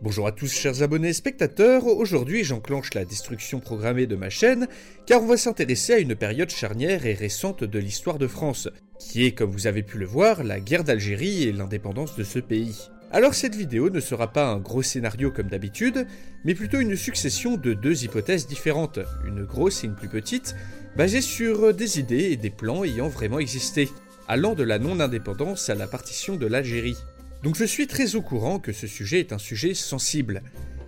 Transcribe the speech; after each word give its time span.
Bonjour 0.00 0.28
à 0.28 0.32
tous 0.32 0.52
chers 0.52 0.84
abonnés 0.84 1.08
et 1.08 1.12
spectateurs, 1.12 1.84
aujourd'hui 1.88 2.44
j'enclenche 2.44 2.94
la 2.94 3.04
destruction 3.04 3.58
programmée 3.58 4.06
de 4.06 4.14
ma 4.14 4.30
chaîne 4.30 4.68
car 5.06 5.20
on 5.20 5.26
va 5.26 5.36
s'intéresser 5.36 5.92
à 5.92 5.98
une 5.98 6.14
période 6.14 6.50
charnière 6.50 7.04
et 7.04 7.14
récente 7.14 7.64
de 7.64 7.78
l'histoire 7.80 8.18
de 8.18 8.28
France, 8.28 8.68
qui 9.00 9.24
est 9.24 9.32
comme 9.32 9.50
vous 9.50 9.66
avez 9.66 9.82
pu 9.82 9.98
le 9.98 10.06
voir 10.06 10.44
la 10.44 10.60
guerre 10.60 10.84
d'Algérie 10.84 11.42
et 11.42 11.52
l'indépendance 11.52 12.14
de 12.14 12.22
ce 12.22 12.38
pays. 12.38 12.78
Alors 13.10 13.34
cette 13.34 13.56
vidéo 13.56 13.90
ne 13.90 13.98
sera 13.98 14.32
pas 14.32 14.46
un 14.46 14.60
gros 14.60 14.82
scénario 14.82 15.32
comme 15.32 15.48
d'habitude, 15.48 16.06
mais 16.44 16.54
plutôt 16.54 16.78
une 16.78 16.94
succession 16.94 17.56
de 17.56 17.74
deux 17.74 18.04
hypothèses 18.04 18.46
différentes, 18.46 19.00
une 19.26 19.42
grosse 19.42 19.82
et 19.82 19.88
une 19.88 19.96
plus 19.96 20.08
petite, 20.08 20.54
basées 20.96 21.22
sur 21.22 21.74
des 21.74 21.98
idées 21.98 22.30
et 22.30 22.36
des 22.36 22.50
plans 22.50 22.84
ayant 22.84 23.08
vraiment 23.08 23.40
existé, 23.40 23.88
allant 24.28 24.54
de 24.54 24.62
la 24.62 24.78
non-indépendance 24.78 25.70
à 25.70 25.74
la 25.74 25.88
partition 25.88 26.36
de 26.36 26.46
l'Algérie. 26.46 26.98
Donc 27.42 27.56
je 27.56 27.64
suis 27.64 27.86
très 27.86 28.16
au 28.16 28.22
courant 28.22 28.58
que 28.58 28.72
ce 28.72 28.88
sujet 28.88 29.20
est 29.20 29.32
un 29.32 29.38
sujet 29.38 29.74
sensible. 29.74 30.42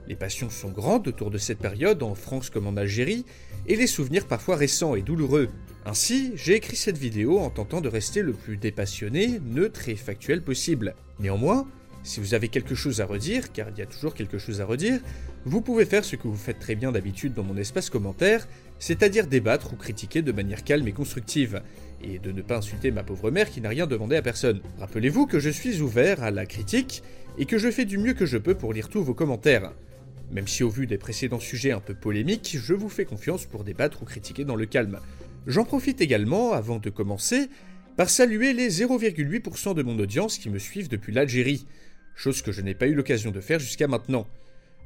Les 0.09 0.17
passions 0.17 0.51
sont 0.51 0.71
grandes 0.71 1.07
autour 1.07 1.31
de 1.31 1.39
cette 1.39 1.61
période, 1.61 2.03
en 2.03 2.17
France 2.17 2.51
comme 2.51 2.67
en 2.67 2.77
Algérie, 2.77 3.25
et 3.69 3.77
les 3.77 3.87
souvenirs 3.87 4.27
parfois 4.27 4.57
récents 4.57 4.97
et 4.97 5.03
douloureux. 5.03 5.49
Ainsi, 5.87 6.33
j'ai 6.35 6.55
écrit 6.55 6.75
cette 6.75 6.99
vidéo 6.99 7.39
en 7.39 7.51
tentant 7.51 7.81
de 7.81 7.89
rester 7.89 8.23
le 8.23 8.33
plus 8.33 8.57
dépassionné, 8.57 9.41
neutre 9.45 9.89
et 9.89 9.95
factuel 9.95 10.43
possible. 10.43 10.97
Néanmoins, 11.21 11.69
si 12.03 12.19
vous 12.19 12.35
avez 12.35 12.49
quelque 12.49 12.75
chose 12.75 13.01
à 13.01 13.07
redire, 13.07 13.53
car 13.53 13.69
il 13.71 13.79
y 13.79 13.83
a 13.83 13.87
toujours 13.87 14.15
quelque 14.15 14.39
chose 14.39 14.61
à 14.61 14.65
redire, 14.65 15.01
vous 15.45 15.61
pouvez 15.61 15.85
faire 15.85 16.05
ce 16.05 16.17
que 16.17 16.27
vous 16.27 16.37
faites 16.37 16.59
très 16.59 16.75
bien 16.75 16.91
d'habitude 16.91 17.35
dans 17.35 17.45
mon 17.45 17.57
espace 17.57 17.91
commentaire, 17.91 18.49
c'est-à-dire 18.81 19.29
débattre 19.29 19.73
ou 19.73 19.77
critiquer 19.77 20.23
de 20.23 20.33
manière 20.33 20.65
calme 20.65 20.89
et 20.89 20.93
constructive, 20.93 21.63
et 22.03 22.19
de 22.19 22.33
ne 22.33 22.43
pas 22.43 22.57
insulter 22.57 22.91
ma 22.91 23.05
pauvre 23.05 23.31
mère 23.31 23.51
qui 23.51 23.61
n'a 23.61 23.69
rien 23.69 23.87
demandé 23.87 24.17
à 24.17 24.23
personne. 24.23 24.61
Rappelez-vous 24.79 25.27
que 25.27 25.39
je 25.39 25.51
suis 25.51 25.81
ouvert 25.81 26.23
à 26.23 26.31
la 26.31 26.47
critique 26.47 27.03
et 27.39 27.45
que 27.45 27.59
je 27.59 27.71
fais 27.71 27.85
du 27.85 27.99
mieux 27.99 28.15
que 28.15 28.27
je 28.27 28.39
peux 28.39 28.55
pour 28.55 28.73
lire 28.73 28.89
tous 28.89 29.05
vos 29.05 29.15
commentaires. 29.15 29.73
Même 30.33 30.49
si 30.49 30.63
au 30.63 30.71
vu 30.71 30.87
des 30.87 30.99
précédents 30.99 31.41
sujets 31.41 31.73
un 31.73 31.81
peu 31.81 31.95
polémiques, 31.95 32.57
je 32.59 32.73
vous 32.73 32.89
fais 32.89 33.05
confiance 33.05 33.45
pour 33.45 33.65
débattre 33.65 34.03
ou 34.03 34.07
critiquer 34.07 34.45
dans 34.45 34.57
le 34.57 34.67
calme. 34.67 34.99
J'en 35.47 35.65
profite 35.65 36.01
également, 36.01 36.53
avant 36.53 36.79
de 36.79 36.91
commencer, 36.91 37.49
par 37.97 38.09
saluer 38.09 38.55
les 38.55 38.71
0,8% 38.71 39.75
de 39.75 39.83
mon 39.83 39.99
audience 39.99 40.39
qui 40.39 40.49
me 40.49 40.59
suivent 40.59 40.89
depuis 40.89 41.13
l'Algérie, 41.13 41.67
chose 42.15 42.41
que 42.41 42.53
je 42.53 42.63
n'ai 42.63 42.75
pas 42.75 42.87
eu 42.87 42.95
l'occasion 42.95 43.31
de 43.31 43.41
faire 43.41 43.59
jusqu'à 43.59 43.89
maintenant. 43.89 44.27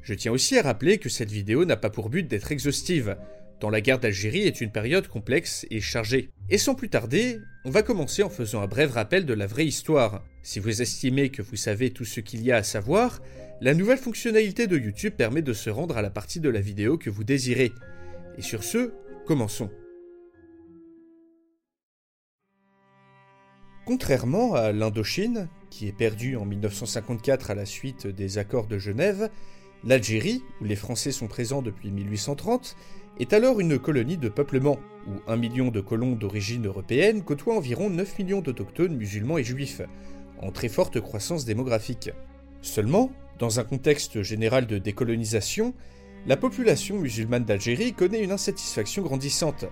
Je 0.01 0.13
tiens 0.13 0.31
aussi 0.31 0.57
à 0.57 0.63
rappeler 0.63 0.97
que 0.97 1.09
cette 1.09 1.31
vidéo 1.31 1.65
n'a 1.65 1.77
pas 1.77 1.89
pour 1.89 2.09
but 2.09 2.27
d'être 2.27 2.51
exhaustive, 2.51 3.15
tant 3.59 3.69
la 3.69 3.81
guerre 3.81 3.99
d'Algérie 3.99 4.43
est 4.43 4.61
une 4.61 4.71
période 4.71 5.07
complexe 5.07 5.65
et 5.69 5.81
chargée. 5.81 6.29
Et 6.49 6.57
sans 6.57 6.75
plus 6.75 6.89
tarder, 6.89 7.39
on 7.63 7.71
va 7.71 7.83
commencer 7.83 8.23
en 8.23 8.29
faisant 8.29 8.61
un 8.61 8.67
bref 8.67 8.91
rappel 8.91 9.25
de 9.25 9.33
la 9.33 9.47
vraie 9.47 9.65
histoire. 9.65 10.23
Si 10.43 10.59
vous 10.59 10.81
estimez 10.81 11.29
que 11.29 11.41
vous 11.41 11.55
savez 11.55 11.91
tout 11.91 12.05
ce 12.05 12.19
qu'il 12.19 12.43
y 12.43 12.51
a 12.51 12.57
à 12.57 12.63
savoir, 12.63 13.21
la 13.61 13.73
nouvelle 13.73 13.97
fonctionnalité 13.97 14.67
de 14.67 14.77
YouTube 14.77 15.13
permet 15.17 15.41
de 15.41 15.53
se 15.53 15.69
rendre 15.69 15.97
à 15.97 16.01
la 16.01 16.09
partie 16.09 16.39
de 16.39 16.49
la 16.49 16.59
vidéo 16.59 16.97
que 16.97 17.09
vous 17.09 17.23
désirez. 17.23 17.71
Et 18.37 18.41
sur 18.41 18.63
ce, 18.63 18.93
commençons. 19.25 19.69
Contrairement 23.85 24.55
à 24.55 24.71
l'Indochine, 24.71 25.47
qui 25.69 25.87
est 25.87 25.95
perdue 25.95 26.37
en 26.37 26.45
1954 26.45 27.51
à 27.51 27.55
la 27.55 27.65
suite 27.65 28.07
des 28.07 28.37
accords 28.37 28.67
de 28.67 28.79
Genève, 28.79 29.29
l'Algérie, 29.83 30.41
où 30.59 30.63
les 30.63 30.75
Français 30.75 31.11
sont 31.11 31.27
présents 31.27 31.61
depuis 31.61 31.91
1830, 31.91 32.75
est 33.19 33.33
alors 33.33 33.59
une 33.59 33.79
colonie 33.79 34.17
de 34.17 34.29
peuplement, 34.29 34.77
où 35.07 35.31
un 35.31 35.37
million 35.37 35.69
de 35.69 35.81
colons 35.81 36.13
d'origine 36.13 36.67
européenne 36.67 37.23
côtoient 37.23 37.55
environ 37.55 37.89
9 37.89 38.19
millions 38.19 38.41
d'autochtones 38.41 38.95
musulmans 38.95 39.37
et 39.37 39.43
juifs, 39.43 39.81
en 40.41 40.51
très 40.51 40.69
forte 40.69 40.99
croissance 40.99 41.45
démographique. 41.45 42.11
Seulement, 42.61 43.11
dans 43.39 43.59
un 43.59 43.63
contexte 43.63 44.21
général 44.21 44.65
de 44.67 44.77
décolonisation, 44.77 45.73
la 46.25 46.37
population 46.37 46.97
musulmane 46.97 47.45
d'Algérie 47.45 47.93
connaît 47.93 48.23
une 48.23 48.31
insatisfaction 48.31 49.03
grandissante. 49.03 49.65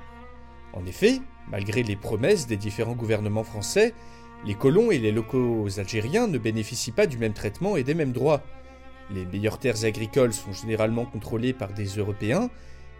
En 0.73 0.85
effet, 0.85 1.19
malgré 1.49 1.83
les 1.83 1.95
promesses 1.95 2.47
des 2.47 2.57
différents 2.57 2.95
gouvernements 2.95 3.43
français, 3.43 3.93
les 4.45 4.55
colons 4.55 4.91
et 4.91 4.99
les 4.99 5.11
locaux 5.11 5.67
algériens 5.77 6.27
ne 6.27 6.37
bénéficient 6.37 6.91
pas 6.91 7.07
du 7.07 7.17
même 7.17 7.33
traitement 7.33 7.77
et 7.77 7.83
des 7.83 7.93
mêmes 7.93 8.11
droits. 8.11 8.43
Les 9.11 9.25
meilleures 9.25 9.59
terres 9.59 9.85
agricoles 9.85 10.33
sont 10.33 10.53
généralement 10.53 11.05
contrôlées 11.05 11.53
par 11.53 11.73
des 11.73 11.85
Européens, 11.85 12.49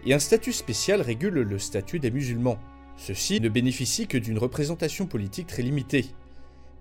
et 0.06 0.14
un 0.14 0.18
statut 0.18 0.52
spécial 0.52 1.00
régule 1.00 1.34
le 1.34 1.58
statut 1.58 1.98
des 1.98 2.10
musulmans. 2.10 2.58
Ceux-ci 2.96 3.40
ne 3.40 3.48
bénéficient 3.48 4.06
que 4.06 4.18
d'une 4.18 4.38
représentation 4.38 5.06
politique 5.06 5.46
très 5.46 5.62
limitée. 5.62 6.06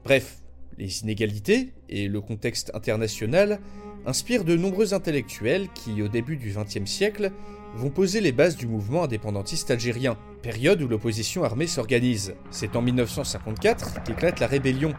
Bref, 0.03 0.41
les 0.77 1.01
inégalités 1.01 1.73
et 1.89 2.07
le 2.07 2.21
contexte 2.21 2.71
international 2.73 3.59
inspirent 4.05 4.43
de 4.43 4.55
nombreux 4.55 4.93
intellectuels 4.93 5.69
qui, 5.73 6.01
au 6.01 6.07
début 6.07 6.37
du 6.37 6.53
XXe 6.53 6.89
siècle, 6.89 7.31
vont 7.75 7.89
poser 7.89 8.21
les 8.21 8.31
bases 8.31 8.57
du 8.57 8.67
mouvement 8.67 9.03
indépendantiste 9.03 9.71
algérien, 9.71 10.17
période 10.41 10.81
où 10.81 10.87
l'opposition 10.87 11.43
armée 11.43 11.67
s'organise. 11.67 12.35
C'est 12.51 12.75
en 12.75 12.81
1954 12.81 14.03
qu'éclate 14.03 14.39
la 14.39 14.47
rébellion, 14.47 14.93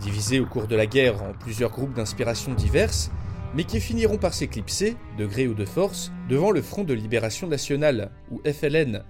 divisée 0.00 0.40
au 0.40 0.46
cours 0.46 0.66
de 0.66 0.76
la 0.76 0.86
guerre 0.86 1.22
en 1.22 1.32
plusieurs 1.34 1.70
groupes 1.70 1.94
d'inspiration 1.94 2.54
diverses, 2.54 3.10
mais 3.54 3.64
qui 3.64 3.80
finiront 3.80 4.18
par 4.18 4.34
s'éclipser, 4.34 4.96
de 5.18 5.26
gré 5.26 5.46
ou 5.46 5.54
de 5.54 5.64
force, 5.64 6.12
devant 6.28 6.50
le 6.50 6.62
Front 6.62 6.84
de 6.84 6.94
Libération 6.94 7.46
Nationale, 7.46 8.10
ou 8.30 8.40
FLN, 8.44 9.04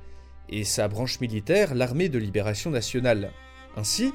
et 0.48 0.64
sa 0.64 0.88
branche 0.88 1.20
militaire, 1.20 1.74
l'Armée 1.74 2.08
de 2.08 2.18
Libération 2.18 2.70
Nationale. 2.70 3.32
Ainsi, 3.76 4.12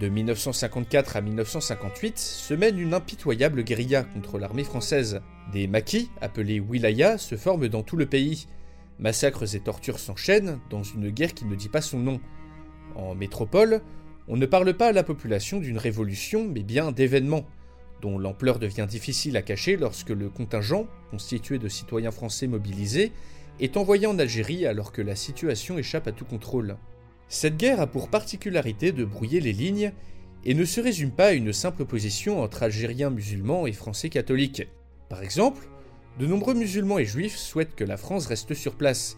de 0.00 0.08
1954 0.08 1.16
à 1.16 1.20
1958 1.20 2.18
se 2.18 2.54
mène 2.54 2.78
une 2.78 2.94
impitoyable 2.94 3.62
guérilla 3.62 4.04
contre 4.04 4.38
l'armée 4.38 4.64
française. 4.64 5.20
Des 5.52 5.66
maquis, 5.66 6.10
appelés 6.20 6.60
wilaya, 6.60 7.18
se 7.18 7.36
forment 7.36 7.68
dans 7.68 7.82
tout 7.82 7.96
le 7.96 8.06
pays. 8.06 8.46
Massacres 8.98 9.54
et 9.54 9.60
tortures 9.60 9.98
s'enchaînent 9.98 10.60
dans 10.70 10.82
une 10.82 11.10
guerre 11.10 11.34
qui 11.34 11.44
ne 11.44 11.56
dit 11.56 11.68
pas 11.68 11.82
son 11.82 11.98
nom. 11.98 12.20
En 12.94 13.14
métropole, 13.14 13.82
on 14.28 14.36
ne 14.36 14.46
parle 14.46 14.74
pas 14.74 14.88
à 14.88 14.92
la 14.92 15.02
population 15.02 15.58
d'une 15.58 15.78
révolution, 15.78 16.48
mais 16.48 16.62
bien 16.62 16.92
d'événements 16.92 17.46
dont 18.02 18.18
l'ampleur 18.18 18.58
devient 18.58 18.86
difficile 18.88 19.36
à 19.36 19.42
cacher 19.42 19.76
lorsque 19.76 20.10
le 20.10 20.28
contingent, 20.28 20.86
constitué 21.10 21.58
de 21.58 21.68
citoyens 21.68 22.10
français 22.10 22.48
mobilisés, 22.48 23.12
est 23.60 23.76
envoyé 23.76 24.06
en 24.06 24.18
Algérie 24.18 24.66
alors 24.66 24.92
que 24.92 25.02
la 25.02 25.14
situation 25.14 25.78
échappe 25.78 26.08
à 26.08 26.12
tout 26.12 26.24
contrôle. 26.24 26.76
Cette 27.28 27.56
guerre 27.56 27.80
a 27.80 27.86
pour 27.86 28.08
particularité 28.08 28.92
de 28.92 29.04
brouiller 29.04 29.40
les 29.40 29.52
lignes 29.52 29.92
et 30.44 30.54
ne 30.54 30.64
se 30.64 30.80
résume 30.80 31.12
pas 31.12 31.28
à 31.28 31.32
une 31.32 31.52
simple 31.52 31.82
opposition 31.82 32.42
entre 32.42 32.64
Algériens 32.64 33.10
musulmans 33.10 33.66
et 33.66 33.72
Français 33.72 34.08
catholiques. 34.08 34.66
Par 35.08 35.22
exemple, 35.22 35.68
de 36.18 36.26
nombreux 36.26 36.54
musulmans 36.54 36.98
et 36.98 37.04
juifs 37.04 37.36
souhaitent 37.36 37.76
que 37.76 37.84
la 37.84 37.96
France 37.96 38.26
reste 38.26 38.52
sur 38.54 38.74
place, 38.74 39.16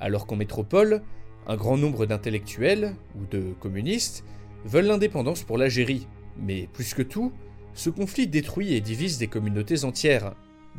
alors 0.00 0.26
qu'en 0.26 0.36
métropole, 0.36 1.02
un 1.46 1.56
grand 1.56 1.76
nombre 1.76 2.06
d'intellectuels 2.06 2.96
ou 3.14 3.24
de 3.26 3.52
communistes 3.60 4.24
veulent 4.64 4.86
l'indépendance 4.86 5.44
pour 5.44 5.58
l'Algérie. 5.58 6.08
Mais 6.36 6.68
plus 6.72 6.92
que 6.92 7.02
tout, 7.02 7.32
ce 7.76 7.90
conflit 7.90 8.26
détruit 8.26 8.74
et 8.74 8.80
divise 8.80 9.18
des 9.18 9.28
communautés 9.28 9.84
entières. 9.84 10.32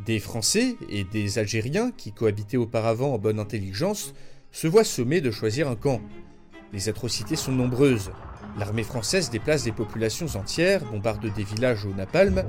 Des 0.04 0.18
Français 0.18 0.76
et 0.90 1.04
des 1.04 1.38
Algériens 1.38 1.92
qui 1.96 2.12
cohabitaient 2.12 2.56
auparavant 2.56 3.14
en 3.14 3.18
bonne 3.18 3.38
intelligence 3.38 4.14
se 4.50 4.66
voient 4.66 4.84
sommés 4.84 5.20
de 5.20 5.30
choisir 5.30 5.68
un 5.68 5.76
camp. 5.76 6.00
Les 6.72 6.88
atrocités 6.88 7.36
sont 7.36 7.52
nombreuses. 7.52 8.10
L'armée 8.58 8.82
française 8.82 9.30
déplace 9.30 9.62
des 9.62 9.72
populations 9.72 10.26
entières, 10.34 10.84
bombarde 10.84 11.32
des 11.32 11.44
villages 11.44 11.84
au 11.84 11.94
napalm 11.94 12.42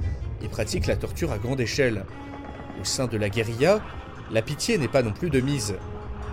et 0.43 0.47
pratique 0.47 0.87
la 0.87 0.95
torture 0.95 1.31
à 1.31 1.37
grande 1.37 1.61
échelle. 1.61 2.05
Au 2.81 2.83
sein 2.83 3.05
de 3.05 3.17
la 3.17 3.29
guérilla, 3.29 3.81
la 4.31 4.41
pitié 4.41 4.79
n'est 4.79 4.87
pas 4.87 5.03
non 5.03 5.13
plus 5.13 5.29
de 5.29 5.41
mise. 5.41 5.75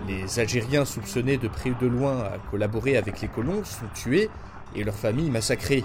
Les 0.07 0.39
Algériens 0.39 0.85
soupçonnés 0.85 1.37
de 1.37 1.47
près 1.47 1.69
ou 1.69 1.75
de 1.79 1.87
loin 1.87 2.23
à 2.23 2.37
collaborer 2.49 2.97
avec 2.97 3.21
les 3.21 3.27
colons 3.27 3.63
sont 3.63 3.87
tués 3.93 4.29
et 4.75 4.83
leurs 4.83 4.95
familles 4.95 5.29
massacrées. 5.29 5.83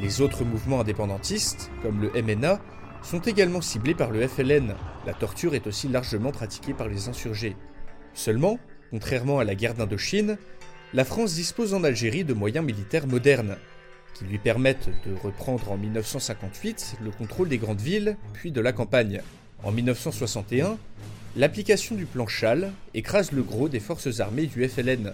Les 0.00 0.20
autres 0.20 0.44
mouvements 0.44 0.80
indépendantistes, 0.80 1.70
comme 1.82 2.02
le 2.02 2.22
MNA, 2.22 2.60
sont 3.02 3.20
également 3.20 3.62
ciblés 3.62 3.94
par 3.94 4.10
le 4.10 4.28
FLN. 4.28 4.74
La 5.06 5.14
torture 5.14 5.54
est 5.54 5.66
aussi 5.66 5.88
largement 5.88 6.32
pratiquée 6.32 6.74
par 6.74 6.88
les 6.88 7.08
insurgés. 7.08 7.56
Seulement, 8.12 8.58
contrairement 8.90 9.38
à 9.38 9.44
la 9.44 9.54
guerre 9.54 9.74
d'Indochine, 9.74 10.36
la 10.92 11.04
France 11.06 11.34
dispose 11.34 11.72
en 11.72 11.82
Algérie 11.82 12.24
de 12.24 12.34
moyens 12.34 12.64
militaires 12.64 13.06
modernes, 13.06 13.56
qui 14.14 14.24
lui 14.24 14.38
permettent 14.38 14.90
de 15.06 15.14
reprendre 15.14 15.72
en 15.72 15.78
1958 15.78 16.96
le 17.02 17.10
contrôle 17.10 17.48
des 17.48 17.58
grandes 17.58 17.80
villes, 17.80 18.16
puis 18.34 18.50
de 18.50 18.60
la 18.60 18.72
campagne. 18.72 19.22
En 19.62 19.72
1961, 19.72 20.76
l'application 21.36 21.94
du 21.94 22.04
plan 22.04 22.26
Chal 22.26 22.72
écrase 22.92 23.32
le 23.32 23.42
gros 23.42 23.70
des 23.70 23.80
forces 23.80 24.20
armées 24.20 24.46
du 24.46 24.68
FLN, 24.68 25.12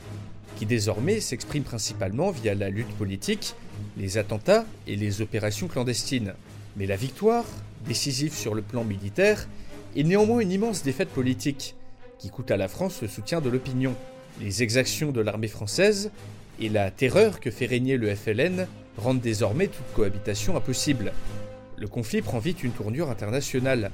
qui 0.57 0.67
désormais 0.67 1.21
s'exprime 1.21 1.63
principalement 1.63 2.33
via 2.33 2.55
la 2.55 2.69
lutte 2.69 2.93
politique, 2.97 3.55
les 3.97 4.19
attentats 4.19 4.65
et 4.87 4.97
les 4.97 5.21
opérations 5.21 5.69
clandestines. 5.69 6.35
Mais 6.77 6.87
la 6.87 6.97
victoire, 6.97 7.45
décisive 7.87 8.35
sur 8.35 8.55
le 8.55 8.63
plan 8.63 8.85
militaire, 8.85 9.49
est 9.97 10.05
néanmoins 10.05 10.41
une 10.41 10.53
immense 10.53 10.83
défaite 10.83 11.11
politique, 11.11 11.75
qui 12.19 12.31
coûte 12.31 12.51
à 12.51 12.57
la 12.57 12.69
France 12.69 13.03
le 13.03 13.09
soutien 13.09 13.41
de 13.41 13.51
l'opinion. 13.51 13.95
Les 14.41 14.63
exactions 14.63 15.13
de 15.13 15.21
l'armée 15.21 15.49
française 15.49 16.11
et 16.61 16.69
la 16.69 16.91
terreur 16.91 17.41
que 17.41 17.51
fait 17.51 17.67
régner 17.67 17.97
le 17.97 18.15
FLN 18.15 18.67
rendent 18.97 19.21
désormais 19.21 19.67
toute 19.67 19.93
cohabitation 19.95 20.57
impossible. 20.57 21.13
Le 21.77 21.89
conflit 21.89 22.23
prend 22.23 22.39
vite 22.39 22.63
une 22.63 22.73
tournure 22.73 23.11
internationale. 23.11 23.91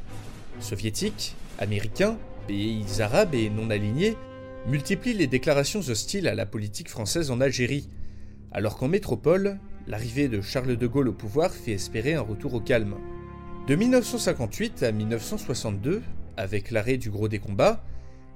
Soviétiques, 0.60 1.34
américains, 1.58 2.18
pays 2.46 2.84
arabes 3.00 3.34
et 3.34 3.50
non 3.50 3.70
alignés 3.70 4.16
multiplient 4.66 5.14
les 5.14 5.26
déclarations 5.26 5.80
hostiles 5.80 6.28
à 6.28 6.34
la 6.34 6.46
politique 6.46 6.90
française 6.90 7.30
en 7.30 7.40
Algérie, 7.40 7.88
alors 8.52 8.76
qu'en 8.76 8.88
métropole, 8.88 9.58
l'arrivée 9.88 10.28
de 10.28 10.42
Charles 10.42 10.76
de 10.76 10.86
Gaulle 10.86 11.08
au 11.08 11.12
pouvoir 11.12 11.50
fait 11.50 11.72
espérer 11.72 12.14
un 12.14 12.20
retour 12.20 12.54
au 12.54 12.60
calme. 12.60 12.96
De 13.66 13.74
1958 13.74 14.82
à 14.82 14.92
1962, 14.92 16.02
avec 16.36 16.70
l'arrêt 16.70 16.98
du 16.98 17.10
gros 17.10 17.26
des 17.26 17.38
combats, 17.38 17.82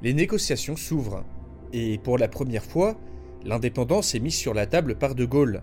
les 0.02 0.14
négociations 0.14 0.76
s'ouvrent. 0.76 1.24
Et 1.72 1.98
pour 1.98 2.18
la 2.18 2.28
première 2.28 2.64
fois, 2.64 2.98
l'indépendance 3.44 4.14
est 4.14 4.20
mise 4.20 4.34
sur 4.34 4.54
la 4.54 4.66
table 4.66 4.96
par 4.96 5.14
de 5.14 5.24
Gaulle. 5.26 5.62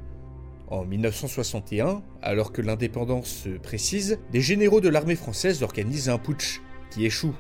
En 0.68 0.86
1961, 0.86 2.03
alors 2.21 2.51
que 2.51 2.62
l'indépendance 2.62 3.44
se 3.44 3.50
précise, 3.50 4.19
des 4.31 4.41
généraux 4.41 4.81
de 4.81 4.89
l'armée 4.89 5.15
française 5.15 5.63
organisent 5.63 6.09
un 6.09 6.19
putsch 6.19 6.62
qui 6.91 7.06
échoue. 7.06 7.36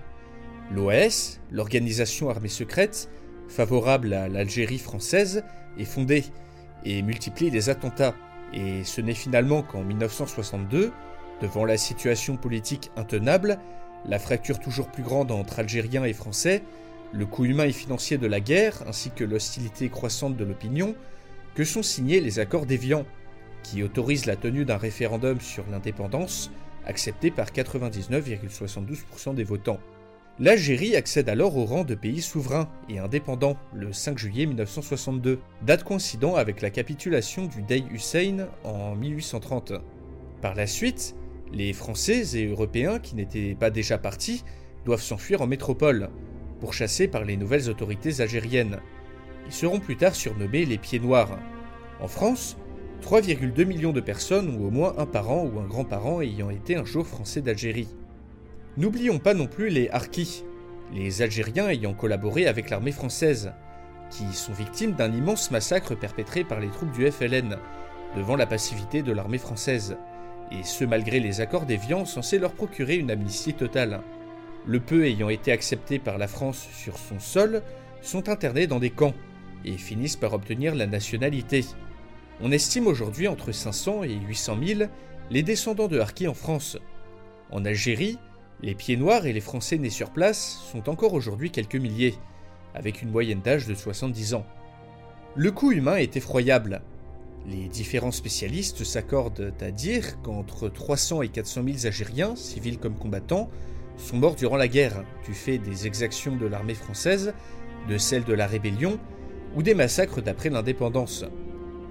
L'OAS, 0.71 1.39
l'organisation 1.51 2.29
armée 2.29 2.49
secrète, 2.49 3.09
favorable 3.47 4.13
à 4.13 4.27
l'Algérie 4.27 4.79
française, 4.79 5.43
est 5.77 5.85
fondée 5.85 6.23
et 6.83 7.01
multiplie 7.03 7.51
les 7.51 7.69
attentats. 7.69 8.15
Et 8.53 8.83
ce 8.83 9.01
n'est 9.01 9.13
finalement 9.13 9.61
qu'en 9.61 9.83
1962, 9.83 10.91
devant 11.41 11.65
la 11.65 11.77
situation 11.77 12.37
politique 12.37 12.91
intenable, 12.95 13.59
la 14.05 14.19
fracture 14.19 14.59
toujours 14.59 14.89
plus 14.89 15.03
grande 15.03 15.31
entre 15.31 15.59
Algériens 15.59 16.03
et 16.03 16.13
Français, 16.13 16.63
le 17.11 17.25
coût 17.25 17.45
humain 17.45 17.65
et 17.65 17.71
financier 17.71 18.17
de 18.17 18.27
la 18.27 18.39
guerre, 18.39 18.83
ainsi 18.87 19.11
que 19.11 19.23
l'hostilité 19.23 19.89
croissante 19.89 20.37
de 20.37 20.45
l'opinion, 20.45 20.95
que 21.55 21.63
sont 21.63 21.83
signés 21.83 22.21
les 22.21 22.39
accords 22.39 22.65
d'Évian, 22.65 23.05
qui 23.63 23.83
autorisent 23.83 24.25
la 24.25 24.35
tenue 24.35 24.65
d'un 24.65 24.77
référendum 24.77 25.41
sur 25.41 25.65
l'indépendance, 25.69 26.51
accepté 26.85 27.31
par 27.31 27.51
99,72% 27.51 29.35
des 29.35 29.43
votants. 29.43 29.79
L'Algérie 30.41 30.95
accède 30.95 31.27
alors 31.27 31.57
au 31.57 31.65
rang 31.65 31.83
de 31.83 31.95
pays 31.95 32.21
souverain 32.21 32.69
et 32.87 32.97
indépendant 32.97 33.57
le 33.73 33.91
5 33.91 34.17
juillet 34.17 34.45
1962, 34.45 35.39
date 35.63 35.83
coïncidant 35.83 36.35
avec 36.35 36.61
la 36.61 36.69
capitulation 36.69 37.47
du 37.47 37.61
Dey 37.61 37.83
Hussein 37.91 38.47
en 38.63 38.95
1830. 38.95 39.73
Par 40.41 40.55
la 40.55 40.65
suite, 40.65 41.13
les 41.51 41.73
Français 41.73 42.37
et 42.37 42.45
Européens 42.45 42.99
qui 42.99 43.15
n'étaient 43.15 43.53
pas 43.59 43.69
déjà 43.69 43.97
partis 43.97 44.45
doivent 44.85 45.01
s'enfuir 45.01 45.41
en 45.41 45.47
métropole, 45.47 46.09
pourchassés 46.61 47.09
par 47.09 47.25
les 47.25 47.35
nouvelles 47.35 47.69
autorités 47.69 48.21
algériennes. 48.21 48.79
Ils 49.45 49.51
seront 49.51 49.81
plus 49.81 49.97
tard 49.97 50.15
surnommés 50.15 50.63
les 50.63 50.77
Pieds 50.77 51.01
Noirs. 51.01 51.37
En 51.99 52.07
France, 52.07 52.55
3,2 53.01 53.65
millions 53.65 53.91
de 53.91 53.99
personnes 53.99 54.55
ont 54.55 54.67
au 54.67 54.71
moins 54.71 54.93
un 54.97 55.05
parent 55.05 55.43
ou 55.43 55.59
un 55.59 55.67
grand-parent 55.67 56.21
ayant 56.21 56.49
été 56.49 56.77
un 56.77 56.85
jour 56.85 57.05
français 57.05 57.41
d'Algérie. 57.41 57.89
N'oublions 58.79 59.19
pas 59.19 59.33
non 59.33 59.47
plus 59.47 59.67
les 59.67 59.89
Harkis, 59.89 60.45
les 60.93 61.21
Algériens 61.21 61.67
ayant 61.67 61.93
collaboré 61.93 62.47
avec 62.47 62.69
l'armée 62.69 62.93
française, 62.93 63.51
qui 64.09 64.31
sont 64.31 64.53
victimes 64.53 64.93
d'un 64.93 65.11
immense 65.11 65.51
massacre 65.51 65.95
perpétré 65.95 66.45
par 66.45 66.61
les 66.61 66.69
troupes 66.69 66.93
du 66.93 67.11
FLN, 67.11 67.57
devant 68.15 68.37
la 68.37 68.45
passivité 68.45 69.01
de 69.01 69.11
l'armée 69.11 69.37
française, 69.37 69.97
et 70.49 70.63
ce 70.63 70.85
malgré 70.85 71.19
les 71.19 71.41
accords 71.41 71.65
d'Évian 71.65 72.05
censés 72.05 72.39
leur 72.39 72.53
procurer 72.53 72.95
une 72.95 73.11
amnistie 73.11 73.53
totale. 73.53 73.99
Le 74.65 74.79
peu 74.79 75.03
ayant 75.03 75.27
été 75.27 75.51
accepté 75.51 75.99
par 75.99 76.17
la 76.17 76.29
France 76.29 76.65
sur 76.71 76.97
son 76.97 77.19
sol 77.19 77.61
sont 78.01 78.29
internés 78.29 78.65
dans 78.65 78.79
des 78.79 78.91
camps, 78.91 79.13
et 79.65 79.77
finissent 79.77 80.15
par 80.15 80.31
obtenir 80.31 80.73
la 80.73 80.87
nationalité. 80.87 81.65
On 82.39 82.53
estime 82.53 82.87
aujourd'hui 82.87 83.27
entre 83.27 83.51
500 83.51 84.05
et 84.05 84.13
800 84.13 84.57
000 84.65 84.89
les 85.31 85.43
descendants 85.43 85.89
de 85.89 85.99
Harkis 85.99 86.29
en 86.29 86.33
France. 86.33 86.77
En 87.51 87.65
Algérie, 87.65 88.17
les 88.61 88.75
pieds 88.75 88.97
noirs 88.97 89.25
et 89.25 89.33
les 89.33 89.41
Français 89.41 89.77
nés 89.77 89.89
sur 89.89 90.09
place 90.09 90.61
sont 90.71 90.89
encore 90.89 91.13
aujourd'hui 91.13 91.49
quelques 91.49 91.75
milliers, 91.75 92.15
avec 92.75 93.01
une 93.01 93.09
moyenne 93.09 93.41
d'âge 93.41 93.67
de 93.67 93.73
70 93.73 94.33
ans. 94.33 94.45
Le 95.35 95.51
coût 95.51 95.71
humain 95.71 95.95
est 95.95 96.17
effroyable. 96.17 96.81
Les 97.47 97.69
différents 97.69 98.11
spécialistes 98.11 98.83
s'accordent 98.83 99.53
à 99.61 99.71
dire 99.71 100.21
qu'entre 100.21 100.67
300 100.67 101.21
et 101.21 101.29
400 101.29 101.63
000 101.63 101.85
Algériens, 101.85 102.35
civils 102.35 102.79
comme 102.79 102.97
combattants, 102.97 103.49
sont 103.97 104.17
morts 104.17 104.35
durant 104.35 104.57
la 104.57 104.67
guerre, 104.67 105.03
du 105.25 105.33
fait 105.33 105.57
des 105.57 105.87
exactions 105.87 106.35
de 106.35 106.45
l'armée 106.45 106.73
française, 106.73 107.33
de 107.87 107.97
celles 107.97 108.25
de 108.25 108.33
la 108.33 108.47
rébellion 108.47 108.99
ou 109.55 109.63
des 109.63 109.73
massacres 109.73 110.21
d'après 110.21 110.49
l'indépendance. 110.49 111.25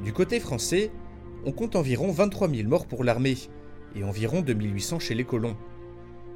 Du 0.05 0.12
côté 0.12 0.38
français, 0.38 0.91
on 1.47 1.53
compte 1.53 1.76
environ 1.76 2.12
23 2.12 2.50
000 2.50 2.69
morts 2.69 2.87
pour 2.87 3.05
l'armée 3.05 3.37
et 3.97 4.05
environ 4.05 4.43
2800 4.43 4.99
chez 4.99 5.15
les 5.15 5.25
colons. 5.25 5.56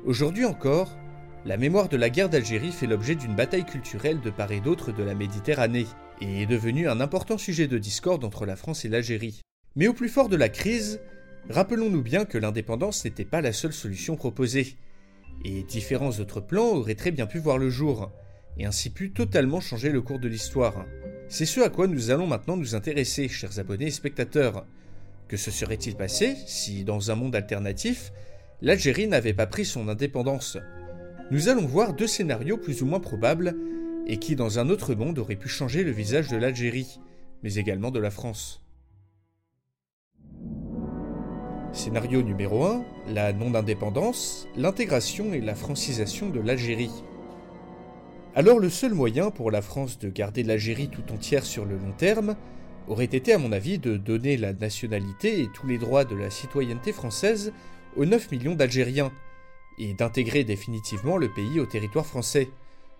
Aujourd'hui 0.04 0.44
encore, 0.44 0.99
la 1.44 1.56
mémoire 1.56 1.88
de 1.88 1.96
la 1.96 2.10
guerre 2.10 2.28
d'Algérie 2.28 2.72
fait 2.72 2.88
l'objet 2.88 3.14
d'une 3.14 3.37
bataille 3.37 3.64
culturelle 3.64 4.20
de 4.20 4.31
part 4.31 4.50
et 4.50 4.60
d'autre 4.60 4.90
de 4.90 5.04
la 5.04 5.14
Méditerranée, 5.14 5.87
et 6.20 6.43
est 6.43 6.46
devenue 6.46 6.88
un 6.88 7.00
important 7.00 7.38
sujet 7.38 7.69
de 7.69 7.78
discorde 7.78 8.25
entre 8.25 8.44
la 8.44 8.56
France 8.56 8.84
et 8.84 8.88
l'Algérie. 8.88 9.40
Mais 9.76 9.87
au 9.87 9.93
plus 9.93 10.08
fort 10.08 10.28
de 10.28 10.34
la 10.34 10.49
crise, 10.49 11.00
rappelons-nous 11.50 12.02
bien 12.02 12.25
que 12.25 12.37
l'indépendance 12.37 13.04
n'était 13.04 13.25
pas 13.25 13.40
la 13.40 13.52
seule 13.52 13.72
solution 13.72 14.16
proposée, 14.16 14.76
et 15.44 15.62
différents 15.62 16.19
autres 16.19 16.40
plans 16.40 16.70
auraient 16.70 16.96
très 16.96 17.12
bien 17.12 17.26
pu 17.26 17.38
voir 17.38 17.58
le 17.58 17.70
jour, 17.70 18.10
et 18.58 18.66
ainsi 18.66 18.90
pu 18.90 19.12
totalement 19.12 19.60
changer 19.60 19.90
le 19.90 20.02
cours 20.02 20.19
de 20.19 20.28
l'histoire. 20.28 20.84
C'est 21.28 21.46
ce 21.46 21.60
à 21.60 21.69
quoi 21.69 21.87
nous 21.87 22.10
allons 22.10 22.26
maintenant 22.26 22.56
nous 22.56 22.75
intéresser, 22.75 23.28
chers 23.28 23.60
abonnés 23.60 23.87
et 23.87 23.93
spectateurs. 23.93 24.66
Que 25.28 25.37
se 25.37 25.52
serait-il 25.52 25.94
passé 25.94 26.37
si, 26.46 26.82
dans 26.82 27.12
un 27.12 27.14
monde 27.14 27.37
alternatif, 27.37 28.12
l'Algérie 28.62 29.08
n'avait 29.08 29.34
pas 29.34 29.46
pris 29.46 29.64
son 29.64 29.88
indépendance. 29.88 30.56
Nous 31.32 31.48
allons 31.48 31.66
voir 31.66 31.94
deux 31.94 32.06
scénarios 32.06 32.56
plus 32.56 32.82
ou 32.82 32.86
moins 32.86 33.00
probables 33.00 33.56
et 34.06 34.19
qui 34.19 34.36
dans 34.36 34.60
un 34.60 34.70
autre 34.70 34.94
monde 34.94 35.19
auraient 35.19 35.36
pu 35.36 35.48
changer 35.48 35.82
le 35.82 35.90
visage 35.90 36.28
de 36.28 36.36
l'Algérie, 36.36 37.00
mais 37.42 37.54
également 37.56 37.90
de 37.90 37.98
la 37.98 38.10
France. 38.10 38.62
Scénario 41.72 42.22
numéro 42.22 42.64
1, 42.64 42.84
la 43.08 43.32
non-indépendance, 43.32 44.46
l'intégration 44.56 45.32
et 45.32 45.40
la 45.40 45.54
francisation 45.54 46.28
de 46.28 46.38
l'Algérie. 46.38 47.02
Alors 48.34 48.60
le 48.60 48.69
seul 48.69 48.94
moyen 48.94 49.31
pour 49.31 49.50
la 49.50 49.62
France 49.62 49.98
de 49.98 50.08
garder 50.08 50.42
l'Algérie 50.42 50.88
tout 50.88 51.12
entière 51.12 51.44
sur 51.44 51.64
le 51.64 51.76
long 51.76 51.92
terme 51.92 52.36
aurait 52.86 53.04
été 53.06 53.32
à 53.32 53.38
mon 53.38 53.52
avis 53.52 53.78
de 53.78 53.96
donner 53.96 54.36
la 54.36 54.52
nationalité 54.52 55.40
et 55.40 55.48
tous 55.52 55.66
les 55.66 55.78
droits 55.78 56.04
de 56.04 56.14
la 56.14 56.31
citoyenneté 56.31 56.92
française 56.92 57.52
aux 57.96 58.05
9 58.05 58.31
millions 58.31 58.55
d'Algériens, 58.55 59.13
et 59.79 59.94
d'intégrer 59.94 60.44
définitivement 60.44 61.17
le 61.17 61.32
pays 61.32 61.61
au 61.61 61.67
territoire 61.67 62.06
français, 62.06 62.49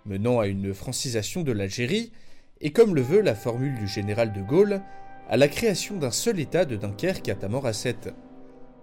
menant 0.07 0.41
à 0.41 0.47
une 0.47 0.75
francisation 0.75 1.43
de 1.43 1.53
l'Algérie, 1.53 2.13
et 2.61 2.73
comme 2.73 2.95
le 2.95 3.03
veut 3.03 3.21
la 3.21 3.35
formule 3.35 3.75
du 3.79 3.87
général 3.87 4.33
de 4.33 4.41
Gaulle, 4.41 4.83
à 5.29 5.37
la 5.37 5.49
création 5.49 5.97
d'un 5.97 6.11
seul 6.11 6.41
État 6.41 6.65
de 6.65 6.77
Dunkerque 6.77 7.29
à 7.29 7.35
Tamanrasset. 7.35 7.97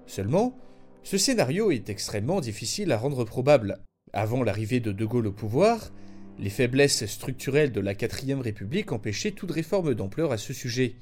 Seulement, 0.05 0.57
ce 1.03 1.17
scénario 1.17 1.71
est 1.71 1.89
extrêmement 1.89 2.41
difficile 2.41 2.91
à 2.91 2.97
rendre 2.97 3.23
probable. 3.23 3.79
Avant 4.13 4.43
l'arrivée 4.43 4.79
de 4.79 4.91
De 4.91 5.05
Gaulle 5.05 5.27
au 5.27 5.31
pouvoir, 5.31 5.91
les 6.39 6.49
faiblesses 6.49 7.05
structurelles 7.05 7.71
de 7.71 7.81
la 7.81 7.93
4ème 7.93 8.39
République 8.39 8.91
empêchaient 8.91 9.31
toute 9.31 9.51
réforme 9.51 9.93
d'ampleur 9.93 10.31
à 10.31 10.37
ce 10.37 10.53
sujet. 10.53 10.95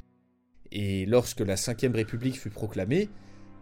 Et 0.71 1.05
lorsque 1.05 1.39
la 1.39 1.55
5ème 1.55 1.95
République 1.95 2.39
fut 2.39 2.49
proclamée, 2.49 3.09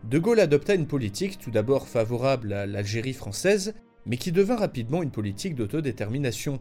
de 0.09 0.19
Gaulle 0.19 0.39
adopta 0.39 0.75
une 0.75 0.85
politique 0.85 1.39
tout 1.39 1.49
d'abord 1.49 1.87
favorable 1.87 2.53
à 2.53 2.67
l'Algérie 2.67 3.13
française, 3.13 3.73
mais 4.05 4.17
qui 4.17 4.31
devint 4.31 4.55
rapidement 4.55 5.01
une 5.01 5.09
politique 5.09 5.55
d'autodétermination. 5.55 6.59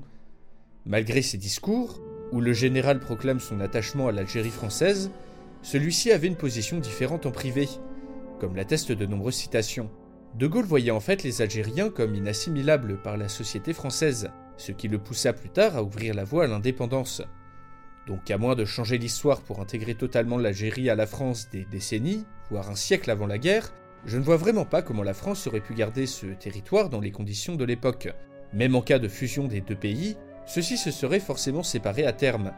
Malgré 0.87 1.21
ses 1.21 1.37
discours, 1.37 2.01
où 2.33 2.41
le 2.41 2.55
général 2.55 3.01
proclame 3.01 3.41
son 3.41 3.61
attachement 3.61 4.09
à 4.09 4.13
l'Algérie 4.13 4.51
française, 4.51 5.11
celui-ci 5.61 6.11
avait 6.11 6.27
une 6.27 6.37
position 6.37 6.79
différente 6.79 7.27
en 7.27 7.33
privé, 7.33 7.69
comme 8.41 8.57
l'attestent 8.57 8.93
de 8.93 9.07
nombreuses 9.07 9.35
citations. 9.35 9.91
De 10.39 10.47
Gaulle 10.47 10.65
voyait 10.65 10.91
en 10.91 11.01
fait 11.01 11.23
les 11.23 11.43
Algériens 11.43 11.91
comme 11.91 12.15
inassimilables 12.15 13.01
par 13.03 13.19
la 13.19 13.29
société 13.29 13.75
française, 13.75 14.31
ce 14.57 14.73
qui 14.73 14.89
le 14.89 14.99
poussa 14.99 15.35
plus 15.35 15.51
tard 15.51 15.77
à 15.77 15.83
ouvrir 15.83 16.15
la 16.15 16.25
voie 16.25 16.45
à 16.45 16.49
l'indépendance. 16.49 17.23
Donc 18.07 18.31
à 18.31 18.39
moins 18.39 18.55
de 18.55 18.65
changer 18.65 18.99
l'histoire 18.99 19.41
pour 19.41 19.61
intégrer 19.61 19.95
totalement 19.95 20.37
l'Algérie 20.37 20.91
à 20.91 20.95
la 20.95 21.07
France 21.07 21.49
des 21.51 21.65
décennies, 21.65 22.25
voire 22.51 22.71
un 22.71 22.75
siècle 22.75 23.11
avant 23.11 23.27
la 23.27 23.39
guerre, 23.39 23.73
je 24.05 24.19
ne 24.19 24.23
vois 24.23 24.37
vraiment 24.37 24.67
pas 24.67 24.83
comment 24.83 25.03
la 25.03 25.15
France 25.15 25.47
aurait 25.47 25.61
pu 25.61 25.75
garder 25.75 26.07
ce 26.07 26.27
territoire 26.27 26.91
dans 26.91 27.01
les 27.01 27.11
conditions 27.11 27.57
de 27.57 27.65
l'époque. 27.65 28.09
Même 28.53 28.75
en 28.75 28.83
cas 28.83 28.99
de 28.99 29.09
fusion 29.09 29.49
des 29.49 29.63
deux 29.63 29.77
pays, 29.77 30.17
ceux-ci 30.47 30.77
se 30.77 30.91
seraient 30.91 31.21
forcément 31.21 31.63
séparés 31.63 32.07
à 32.07 32.13
terme. 32.13 32.53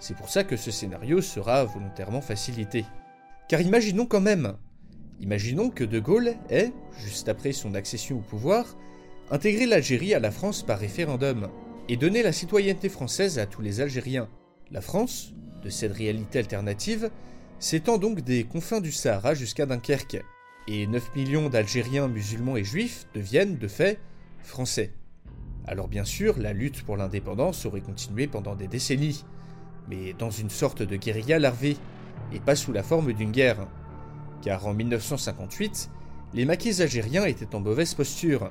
C'est 0.00 0.16
pour 0.16 0.28
ça 0.28 0.42
que 0.42 0.56
ce 0.56 0.72
scénario 0.72 1.20
sera 1.20 1.64
volontairement 1.64 2.20
facilité. 2.20 2.84
Car 3.48 3.60
imaginons 3.60 4.06
quand 4.06 4.20
même, 4.20 4.54
imaginons 5.20 5.70
que 5.70 5.84
De 5.84 6.00
Gaulle 6.00 6.34
ait, 6.50 6.72
juste 6.98 7.28
après 7.28 7.52
son 7.52 7.74
accession 7.74 8.18
au 8.18 8.20
pouvoir, 8.20 8.76
intégré 9.30 9.66
l'Algérie 9.66 10.14
à 10.14 10.20
la 10.20 10.32
France 10.32 10.64
par 10.64 10.80
référendum 10.80 11.48
et 11.88 11.96
donné 11.96 12.22
la 12.22 12.32
citoyenneté 12.32 12.88
française 12.88 13.38
à 13.38 13.46
tous 13.46 13.62
les 13.62 13.80
Algériens. 13.80 14.28
La 14.70 14.82
France, 14.82 15.32
de 15.62 15.70
cette 15.70 15.94
réalité 15.94 16.40
alternative, 16.40 17.10
s'étend 17.58 17.96
donc 17.96 18.20
des 18.20 18.44
confins 18.44 18.82
du 18.82 18.92
Sahara 18.92 19.32
jusqu'à 19.32 19.64
Dunkerque, 19.64 20.22
et 20.66 20.86
9 20.86 21.16
millions 21.16 21.48
d'Algériens 21.48 22.08
musulmans 22.08 22.58
et 22.58 22.64
juifs 22.64 23.06
deviennent, 23.14 23.56
de 23.56 23.66
fait, 23.66 23.98
français. 24.42 24.92
Alors 25.66 25.88
bien 25.88 26.04
sûr, 26.04 26.38
la 26.38 26.52
lutte 26.52 26.82
pour 26.82 26.98
l'indépendance 26.98 27.64
aurait 27.64 27.80
continué 27.80 28.26
pendant 28.26 28.56
des 28.56 28.68
décennies, 28.68 29.24
mais 29.88 30.12
dans 30.12 30.30
une 30.30 30.50
sorte 30.50 30.82
de 30.82 30.96
guérilla 30.96 31.38
larvée, 31.38 31.78
et 32.34 32.40
pas 32.40 32.54
sous 32.54 32.72
la 32.72 32.82
forme 32.82 33.14
d'une 33.14 33.32
guerre. 33.32 33.66
Car 34.42 34.66
en 34.66 34.74
1958, 34.74 35.90
les 36.34 36.44
maquis 36.44 36.82
algériens 36.82 37.24
étaient 37.24 37.54
en 37.54 37.60
mauvaise 37.60 37.94
posture, 37.94 38.50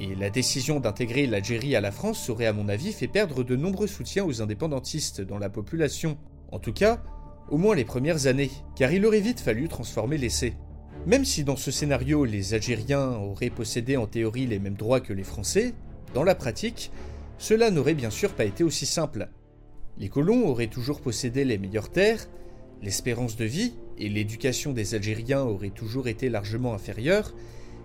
et 0.00 0.14
la 0.14 0.30
décision 0.30 0.80
d'intégrer 0.80 1.26
l'Algérie 1.26 1.74
à 1.74 1.80
la 1.80 1.90
France 1.90 2.30
aurait 2.30 2.46
à 2.46 2.52
mon 2.52 2.68
avis 2.68 2.92
fait 2.92 3.08
perdre 3.08 3.42
de 3.42 3.56
nombreux 3.56 3.86
soutiens 3.86 4.24
aux 4.24 4.42
indépendantistes 4.42 5.20
dans 5.20 5.38
la 5.38 5.48
population, 5.48 6.16
en 6.52 6.58
tout 6.58 6.72
cas, 6.72 7.02
au 7.50 7.58
moins 7.58 7.74
les 7.74 7.84
premières 7.84 8.26
années, 8.26 8.50
car 8.76 8.92
il 8.92 9.04
aurait 9.06 9.20
vite 9.20 9.40
fallu 9.40 9.68
transformer 9.68 10.18
l'essai. 10.18 10.54
Même 11.06 11.24
si 11.24 11.44
dans 11.44 11.56
ce 11.56 11.70
scénario 11.70 12.24
les 12.24 12.54
Algériens 12.54 13.16
auraient 13.16 13.50
possédé 13.50 13.96
en 13.96 14.06
théorie 14.06 14.46
les 14.46 14.58
mêmes 14.58 14.74
droits 14.74 15.00
que 15.00 15.12
les 15.12 15.24
Français, 15.24 15.74
dans 16.14 16.24
la 16.24 16.34
pratique, 16.34 16.90
cela 17.38 17.70
n'aurait 17.70 17.94
bien 17.94 18.10
sûr 18.10 18.34
pas 18.34 18.44
été 18.44 18.64
aussi 18.64 18.86
simple. 18.86 19.28
Les 19.96 20.08
colons 20.08 20.46
auraient 20.46 20.68
toujours 20.68 21.00
possédé 21.00 21.44
les 21.44 21.58
meilleures 21.58 21.90
terres, 21.90 22.28
l'espérance 22.82 23.36
de 23.36 23.44
vie 23.44 23.74
et 23.96 24.08
l'éducation 24.08 24.72
des 24.72 24.94
Algériens 24.94 25.42
auraient 25.42 25.70
toujours 25.70 26.08
été 26.08 26.28
largement 26.28 26.74
inférieures, 26.74 27.34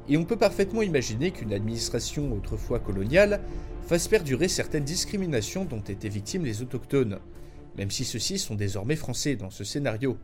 et 0.10 0.18
on 0.18 0.26
peut 0.26 0.38
parfaitement 0.38 0.82
imaginer 0.82 1.32
qu'une 1.32 1.54
administration 1.54 2.32
autrefois 2.34 2.80
coloniale 2.80 3.42
fasse 3.88 4.08
perdurer 4.08 4.48
certaines 4.48 4.84
discriminations 4.84 5.66
dont 5.66 5.82
étaient 5.82 6.10
victimes 6.10 6.46
les 6.46 6.62
autochtones, 6.62 7.20
même 7.78 7.92
si 7.92 8.06
ceux-ci 8.06 8.38
sont 8.38 8.56
désormais 8.56 8.96
français 8.96 9.36
dans 9.36 9.50
ce 9.50 9.64
scénario. 9.64 10.18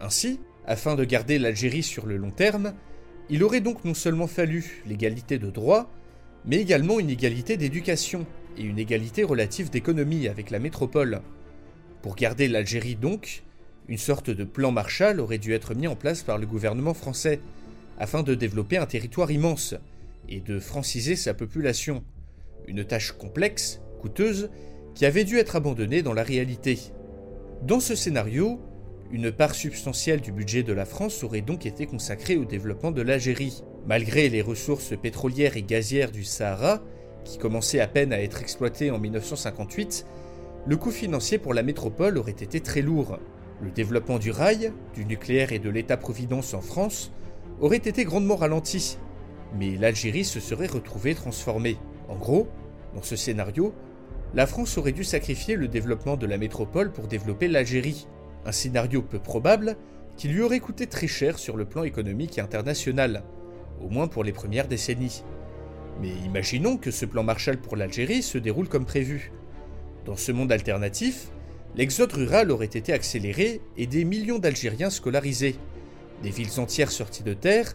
Ainsi, 0.00 0.40
afin 0.66 0.94
de 0.94 1.04
garder 1.04 1.38
l'Algérie 1.38 1.82
sur 1.82 2.06
le 2.06 2.16
long 2.16 2.30
terme, 2.30 2.74
il 3.30 3.42
aurait 3.42 3.60
donc 3.60 3.84
non 3.84 3.94
seulement 3.94 4.26
fallu 4.26 4.82
l'égalité 4.86 5.38
de 5.38 5.50
droit, 5.50 5.90
mais 6.44 6.56
également 6.56 7.00
une 7.00 7.10
égalité 7.10 7.56
d'éducation 7.56 8.26
et 8.56 8.62
une 8.62 8.78
égalité 8.78 9.24
relative 9.24 9.70
d'économie 9.70 10.28
avec 10.28 10.50
la 10.50 10.58
métropole. 10.58 11.22
Pour 12.02 12.16
garder 12.16 12.48
l'Algérie 12.48 12.96
donc, 12.96 13.42
une 13.88 13.98
sorte 13.98 14.30
de 14.30 14.44
plan 14.44 14.70
Marshall 14.72 15.20
aurait 15.20 15.38
dû 15.38 15.52
être 15.52 15.74
mis 15.74 15.86
en 15.86 15.96
place 15.96 16.22
par 16.22 16.38
le 16.38 16.46
gouvernement 16.46 16.94
français, 16.94 17.40
afin 17.98 18.22
de 18.22 18.34
développer 18.34 18.76
un 18.76 18.86
territoire 18.86 19.30
immense 19.30 19.74
et 20.28 20.40
de 20.40 20.58
franciser 20.58 21.16
sa 21.16 21.34
population. 21.34 22.02
Une 22.66 22.84
tâche 22.84 23.12
complexe, 23.12 23.80
coûteuse, 24.00 24.50
qui 24.94 25.06
avait 25.06 25.24
dû 25.24 25.38
être 25.38 25.56
abandonnée 25.56 26.02
dans 26.02 26.12
la 26.12 26.22
réalité. 26.22 26.78
Dans 27.62 27.80
ce 27.80 27.94
scénario, 27.94 28.60
une 29.10 29.30
part 29.30 29.54
substantielle 29.54 30.20
du 30.20 30.32
budget 30.32 30.62
de 30.62 30.72
la 30.72 30.84
France 30.84 31.22
aurait 31.24 31.40
donc 31.40 31.66
été 31.66 31.86
consacrée 31.86 32.36
au 32.36 32.44
développement 32.44 32.90
de 32.90 33.02
l'Algérie. 33.02 33.62
Malgré 33.86 34.28
les 34.28 34.42
ressources 34.42 34.96
pétrolières 34.96 35.56
et 35.56 35.62
gazières 35.62 36.10
du 36.10 36.24
Sahara, 36.24 36.82
qui 37.24 37.38
commençaient 37.38 37.80
à 37.80 37.86
peine 37.86 38.12
à 38.12 38.22
être 38.22 38.40
exploitées 38.40 38.90
en 38.90 38.98
1958, 38.98 40.06
le 40.66 40.76
coût 40.76 40.90
financier 40.90 41.38
pour 41.38 41.54
la 41.54 41.62
métropole 41.62 42.16
aurait 42.18 42.32
été 42.32 42.60
très 42.60 42.82
lourd. 42.82 43.18
Le 43.60 43.70
développement 43.70 44.18
du 44.18 44.30
rail, 44.30 44.72
du 44.94 45.04
nucléaire 45.04 45.52
et 45.52 45.58
de 45.58 45.70
l'État-providence 45.70 46.54
en 46.54 46.60
France 46.60 47.12
aurait 47.60 47.76
été 47.76 48.04
grandement 48.04 48.36
ralenti, 48.36 48.98
mais 49.58 49.76
l'Algérie 49.76 50.24
se 50.24 50.40
serait 50.40 50.66
retrouvée 50.66 51.14
transformée. 51.14 51.78
En 52.08 52.16
gros, 52.16 52.48
dans 52.94 53.02
ce 53.02 53.16
scénario, 53.16 53.74
la 54.34 54.46
France 54.46 54.76
aurait 54.78 54.92
dû 54.92 55.04
sacrifier 55.04 55.56
le 55.56 55.68
développement 55.68 56.16
de 56.16 56.26
la 56.26 56.38
métropole 56.38 56.92
pour 56.92 57.06
développer 57.06 57.48
l'Algérie, 57.48 58.06
un 58.44 58.52
scénario 58.52 59.02
peu 59.02 59.18
probable 59.18 59.76
qui 60.16 60.28
lui 60.28 60.42
aurait 60.42 60.60
coûté 60.60 60.86
très 60.86 61.06
cher 61.06 61.38
sur 61.38 61.56
le 61.56 61.64
plan 61.64 61.84
économique 61.84 62.38
et 62.38 62.40
international, 62.40 63.24
au 63.80 63.88
moins 63.88 64.06
pour 64.06 64.24
les 64.24 64.32
premières 64.32 64.68
décennies. 64.68 65.24
Mais 66.00 66.10
imaginons 66.24 66.76
que 66.76 66.90
ce 66.90 67.06
plan 67.06 67.22
Marshall 67.22 67.58
pour 67.58 67.76
l'Algérie 67.76 68.22
se 68.22 68.38
déroule 68.38 68.68
comme 68.68 68.84
prévu. 68.84 69.32
Dans 70.04 70.16
ce 70.16 70.32
monde 70.32 70.52
alternatif, 70.52 71.28
l'exode 71.76 72.12
rural 72.12 72.50
aurait 72.50 72.66
été 72.66 72.92
accéléré 72.92 73.60
et 73.76 73.86
des 73.86 74.04
millions 74.04 74.38
d'Algériens 74.38 74.90
scolarisés, 74.90 75.56
des 76.22 76.30
villes 76.30 76.58
entières 76.60 76.90
sorties 76.90 77.22
de 77.22 77.34
terre, 77.34 77.74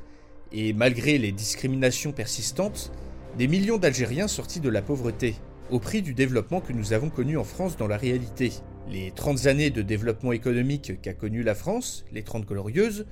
et 0.51 0.74
malgré 0.74 1.17
les 1.17 1.31
discriminations 1.31 2.12
persistantes, 2.12 2.91
des 3.38 3.48
millions 3.48 3.77
d'Algériens 3.77 4.27
sortis 4.27 4.60
de 4.60 4.69
la 4.69 4.81
pauvreté, 4.81 5.36
au 5.69 5.79
prix 5.79 6.01
du 6.01 6.13
développement 6.13 6.62
que 6.62 6.74
nous 6.74 6.93
avons 6.93 7.10
connu 7.10 7.38
en 7.38 7.43
France 7.43 7.77
dans 7.77 7.88
la 7.88 7.98
réalité. 7.98 8.51
Les 8.89 9.12
30 9.12 9.46
années 9.46 9.69
de 9.69 9.84
développement 9.84 10.31
économique 10.31 11.00
qu'a 11.01 11.13
connu 11.13 11.43
la 11.43 11.53
France, 11.53 12.05
les 12.12 12.24
30 12.24 12.48
glorieuses, 12.48 13.05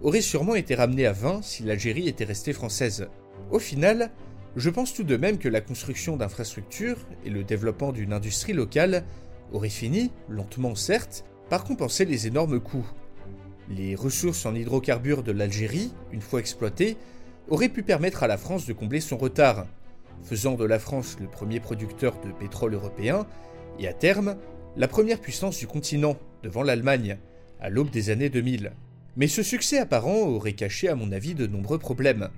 auraient 0.00 0.20
sûrement 0.20 0.54
été 0.54 0.74
ramenées 0.74 1.06
à 1.06 1.12
20 1.12 1.42
si 1.42 1.64
l'Algérie 1.64 2.08
était 2.08 2.24
restée 2.24 2.52
française. 2.52 3.08
Au 3.50 3.58
final, 3.58 4.10
je 4.56 4.70
pense 4.70 4.94
tout 4.94 5.02
de 5.02 5.16
même 5.16 5.38
que 5.38 5.48
la 5.48 5.60
construction 5.60 6.16
d'infrastructures 6.16 6.98
et 7.24 7.30
le 7.30 7.42
développement 7.42 7.90
d'une 7.90 8.12
industrie 8.12 8.52
locale 8.52 9.04
auraient 9.52 9.68
fini, 9.68 10.12
lentement 10.28 10.76
certes, 10.76 11.24
par 11.50 11.64
compenser 11.64 12.04
les 12.04 12.26
énormes 12.28 12.60
coûts. 12.60 12.86
Les 13.70 13.94
ressources 13.94 14.44
en 14.44 14.54
hydrocarbures 14.54 15.22
de 15.22 15.32
l'Algérie, 15.32 15.92
une 16.12 16.20
fois 16.20 16.40
exploitées, 16.40 16.96
auraient 17.48 17.68
pu 17.68 17.82
permettre 17.82 18.22
à 18.22 18.26
la 18.26 18.36
France 18.36 18.66
de 18.66 18.72
combler 18.72 19.00
son 19.00 19.16
retard, 19.16 19.66
faisant 20.22 20.54
de 20.54 20.64
la 20.64 20.78
France 20.78 21.16
le 21.20 21.26
premier 21.26 21.60
producteur 21.60 22.20
de 22.20 22.32
pétrole 22.32 22.74
européen 22.74 23.26
et 23.78 23.88
à 23.88 23.92
terme 23.92 24.36
la 24.76 24.88
première 24.88 25.20
puissance 25.20 25.58
du 25.58 25.66
continent, 25.66 26.16
devant 26.42 26.62
l'Allemagne, 26.62 27.18
à 27.60 27.70
l'aube 27.70 27.90
des 27.90 28.10
années 28.10 28.28
2000. 28.28 28.72
Mais 29.16 29.28
ce 29.28 29.42
succès 29.42 29.78
apparent 29.78 30.28
aurait 30.28 30.54
caché 30.54 30.88
à 30.88 30.94
mon 30.94 31.12
avis 31.12 31.34
de 31.34 31.46
nombreux 31.46 31.78
problèmes. 31.78 32.28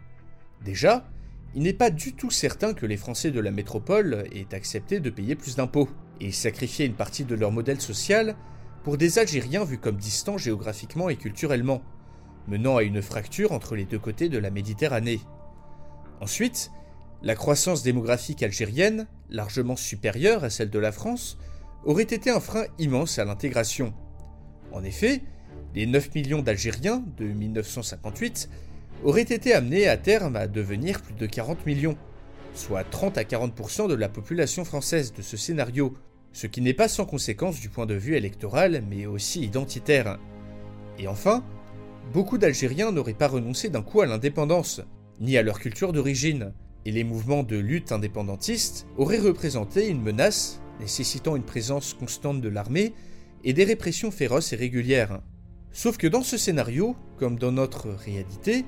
Déjà, 0.65 1.09
il 1.55 1.63
n'est 1.63 1.73
pas 1.73 1.91
du 1.91 2.13
tout 2.13 2.31
certain 2.31 2.75
que 2.75 2.87
les 2.87 2.99
Français 2.99 3.31
de 3.31 3.41
la 3.41 3.51
métropole 3.51 4.27
aient 4.33 4.55
accepté 4.55 5.01
de 5.01 5.11
payer 5.11 5.35
plus 5.35 5.57
d'impôts 5.57 5.89
et 6.21 6.31
sacrifier 6.33 6.87
une 6.87 6.95
partie 6.95 7.25
de 7.25 7.35
leur 7.35 7.51
modèle 7.51 7.81
social 7.81 8.37
pour 8.87 8.99
des 8.99 9.19
Algériens 9.19 9.65
vus 9.65 9.79
comme 9.79 9.97
distants 9.97 10.39
géographiquement 10.39 11.09
et 11.09 11.17
culturellement, 11.17 11.83
menant 12.47 12.77
à 12.77 12.85
une 12.85 13.03
fracture 13.03 13.51
entre 13.51 13.75
les 13.75 13.85
deux 13.85 13.99
côtés 13.99 14.29
de 14.29 14.39
la 14.39 14.51
Méditerranée. 14.51 15.19
Ensuite, 16.21 16.71
la 17.21 17.35
croissance 17.35 17.83
démographique 17.83 18.45
algérienne, 18.45 19.09
largement 19.29 19.75
supérieure 19.75 20.45
à 20.45 20.51
celle 20.51 20.71
de 20.71 20.79
la 20.79 20.93
France, 20.93 21.37
aurait 21.85 22.05
été 22.05 22.31
un 22.31 22.39
frein 22.39 22.67
immense 22.79 23.19
à 23.19 23.25
l'intégration. 23.25 23.93
En 24.71 24.85
effet, 24.85 25.25
les 25.75 25.87
9 25.87 26.15
millions 26.15 26.43
d'Algériens 26.43 27.03
de 27.17 27.25
1958 27.25 28.49
auraient 29.03 29.23
été 29.23 29.53
amenés 29.53 29.89
à 29.89 29.97
terme 29.97 30.37
à 30.37 30.47
devenir 30.47 31.03
plus 31.03 31.15
de 31.15 31.27
40 31.27 31.67
millions, 31.67 31.99
soit 32.55 32.85
30 32.85 33.19
à 33.19 33.25
40% 33.25 33.89
de 33.89 33.95
la 33.95 34.09
population 34.09 34.65
française 34.65 35.13
de 35.13 35.23
ce 35.23 35.37
scénario, 35.37 35.93
ce 36.37 36.47
qui 36.47 36.61
n'est 36.61 36.75
pas 36.75 36.87
sans 36.87 37.07
conséquence 37.07 37.61
du 37.61 37.71
point 37.71 37.87
de 37.87 37.95
vue 37.95 38.15
électoral, 38.15 38.85
mais 38.91 39.07
aussi 39.07 39.41
identitaire. 39.41 40.19
Et 40.99 41.09
enfin, 41.09 41.43
beaucoup 42.13 42.37
d'Algériens 42.37 42.93
n'auraient 42.93 43.15
pas 43.15 43.27
renoncé 43.27 43.71
d'un 43.71 43.81
coup 43.81 44.03
à 44.03 44.07
l'indépendance, 44.07 44.83
ni 45.19 45.39
à 45.39 45.43
leur 45.43 45.59
culture 45.59 45.95
d'origine, 45.95 46.53
et 46.85 46.93
les 46.93 47.05
mouvements 47.05 47.43
de 47.43 47.57
lutte 47.57 47.91
indépendantistes 47.91 48.87
auraient 48.99 49.19
représenté 49.19 49.89
une 49.89 50.03
menace 50.03 50.61
nécessitant 50.79 51.37
une 51.37 51.43
présence 51.43 51.95
constante 51.95 52.43
de 52.43 52.51
l'armée 52.51 52.93
et 53.43 53.55
des 53.55 53.65
répressions 53.65 54.11
féroces 54.11 54.53
et 54.53 54.57
régulières. 54.57 55.23
Sauf 55.73 55.97
que 55.97 56.07
dans 56.07 56.23
ce 56.23 56.37
scénario, 56.37 56.97
comme 57.19 57.39
dans 57.39 57.53
notre 57.53 57.89
réalité, 57.89 58.67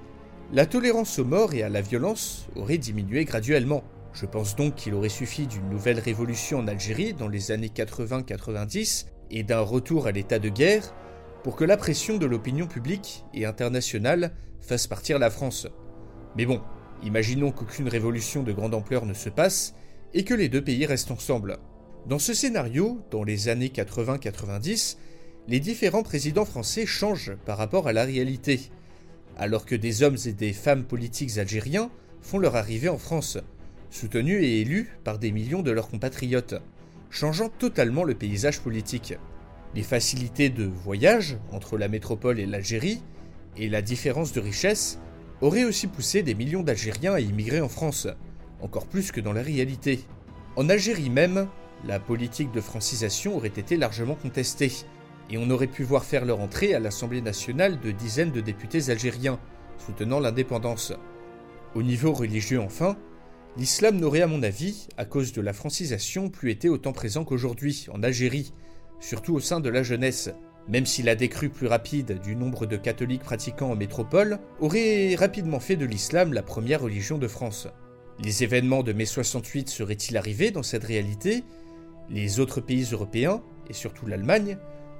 la 0.54 0.64
tolérance 0.64 1.18
aux 1.18 1.26
morts 1.26 1.52
et 1.52 1.62
à 1.62 1.68
la 1.68 1.82
violence 1.82 2.48
aurait 2.56 2.78
diminué 2.78 3.26
graduellement. 3.26 3.84
Je 4.12 4.26
pense 4.26 4.56
donc 4.56 4.74
qu'il 4.74 4.94
aurait 4.94 5.08
suffi 5.08 5.46
d'une 5.46 5.68
nouvelle 5.68 6.00
révolution 6.00 6.58
en 6.58 6.68
Algérie 6.68 7.12
dans 7.12 7.28
les 7.28 7.50
années 7.50 7.72
80-90 7.74 9.06
et 9.30 9.42
d'un 9.42 9.60
retour 9.60 10.06
à 10.06 10.12
l'état 10.12 10.38
de 10.38 10.48
guerre 10.48 10.94
pour 11.42 11.56
que 11.56 11.64
la 11.64 11.76
pression 11.76 12.18
de 12.18 12.26
l'opinion 12.26 12.66
publique 12.66 13.24
et 13.34 13.44
internationale 13.44 14.32
fasse 14.60 14.86
partir 14.86 15.18
la 15.18 15.30
France. 15.30 15.68
Mais 16.36 16.46
bon, 16.46 16.60
imaginons 17.02 17.52
qu'aucune 17.52 17.88
révolution 17.88 18.42
de 18.42 18.52
grande 18.52 18.74
ampleur 18.74 19.06
ne 19.06 19.14
se 19.14 19.28
passe 19.28 19.74
et 20.14 20.24
que 20.24 20.34
les 20.34 20.48
deux 20.48 20.62
pays 20.62 20.86
restent 20.86 21.10
ensemble. 21.10 21.58
Dans 22.06 22.18
ce 22.18 22.34
scénario, 22.34 23.00
dans 23.10 23.24
les 23.24 23.48
années 23.48 23.68
80-90, 23.68 24.96
les 25.46 25.60
différents 25.60 26.02
présidents 26.02 26.44
français 26.44 26.86
changent 26.86 27.36
par 27.44 27.58
rapport 27.58 27.88
à 27.88 27.92
la 27.92 28.04
réalité, 28.04 28.70
alors 29.36 29.64
que 29.64 29.74
des 29.74 30.02
hommes 30.02 30.16
et 30.26 30.32
des 30.32 30.52
femmes 30.52 30.84
politiques 30.84 31.38
algériens 31.38 31.90
font 32.20 32.38
leur 32.38 32.56
arrivée 32.56 32.88
en 32.88 32.98
France, 32.98 33.38
soutenus 33.90 34.42
et 34.42 34.60
élus 34.60 34.90
par 35.04 35.18
des 35.18 35.32
millions 35.32 35.62
de 35.62 35.70
leurs 35.70 35.88
compatriotes, 35.88 36.54
changeant 37.10 37.48
totalement 37.48 38.04
le 38.04 38.14
paysage 38.14 38.60
politique. 38.60 39.14
Les 39.74 39.82
facilités 39.82 40.50
de 40.50 40.64
voyage 40.64 41.36
entre 41.52 41.78
la 41.78 41.88
métropole 41.88 42.38
et 42.40 42.46
l'Algérie, 42.46 43.02
et 43.56 43.68
la 43.68 43.82
différence 43.82 44.32
de 44.32 44.40
richesse, 44.40 44.98
auraient 45.40 45.64
aussi 45.64 45.86
poussé 45.86 46.22
des 46.22 46.34
millions 46.34 46.62
d'Algériens 46.62 47.14
à 47.14 47.20
immigrer 47.20 47.60
en 47.60 47.68
France, 47.68 48.08
encore 48.60 48.86
plus 48.86 49.12
que 49.12 49.20
dans 49.20 49.32
la 49.32 49.42
réalité. 49.42 50.00
En 50.56 50.68
Algérie 50.68 51.10
même, 51.10 51.48
la 51.86 52.00
politique 52.00 52.50
de 52.52 52.60
francisation 52.60 53.36
aurait 53.36 53.48
été 53.48 53.76
largement 53.76 54.16
contestée, 54.16 54.72
et 55.30 55.38
on 55.38 55.50
aurait 55.50 55.66
pu 55.66 55.82
voir 55.82 56.04
faire 56.04 56.24
leur 56.24 56.40
entrée 56.40 56.74
à 56.74 56.80
l'Assemblée 56.80 57.20
nationale 57.20 57.78
de 57.80 57.90
dizaines 57.90 58.32
de 58.32 58.40
députés 58.40 58.90
algériens, 58.90 59.38
soutenant 59.78 60.20
l'indépendance. 60.20 60.92
Au 61.74 61.82
niveau 61.82 62.12
religieux 62.12 62.60
enfin, 62.60 62.96
l'islam 63.58 63.98
n'aurait 63.98 64.22
à 64.22 64.28
mon 64.28 64.44
avis, 64.44 64.86
à 64.96 65.04
cause 65.04 65.32
de 65.32 65.40
la 65.40 65.52
francisation, 65.52 66.30
plus 66.30 66.52
été 66.52 66.68
autant 66.68 66.92
présent 66.92 67.24
qu'aujourd'hui 67.24 67.86
en 67.92 68.04
Algérie, 68.04 68.52
surtout 69.00 69.34
au 69.34 69.40
sein 69.40 69.58
de 69.58 69.68
la 69.68 69.82
jeunesse, 69.82 70.30
même 70.68 70.86
si 70.86 71.02
la 71.02 71.16
décrue 71.16 71.48
plus 71.48 71.66
rapide 71.66 72.20
du 72.22 72.36
nombre 72.36 72.66
de 72.66 72.76
catholiques 72.76 73.24
pratiquants 73.24 73.72
en 73.72 73.76
métropole 73.76 74.38
aurait 74.60 75.16
rapidement 75.16 75.58
fait 75.58 75.76
de 75.76 75.86
l'islam 75.86 76.32
la 76.32 76.42
première 76.42 76.82
religion 76.82 77.18
de 77.18 77.26
France. 77.26 77.66
Les 78.22 78.44
événements 78.44 78.84
de 78.84 78.92
mai 78.92 79.06
68 79.06 79.68
seraient-ils 79.68 80.16
arrivés 80.16 80.52
dans 80.52 80.62
cette 80.62 80.84
réalité? 80.84 81.42
Les 82.10 82.38
autres 82.38 82.60
pays 82.60 82.86
européens, 82.92 83.42
et 83.68 83.72
surtout 83.72 84.06
l'Allemagne, 84.06 84.56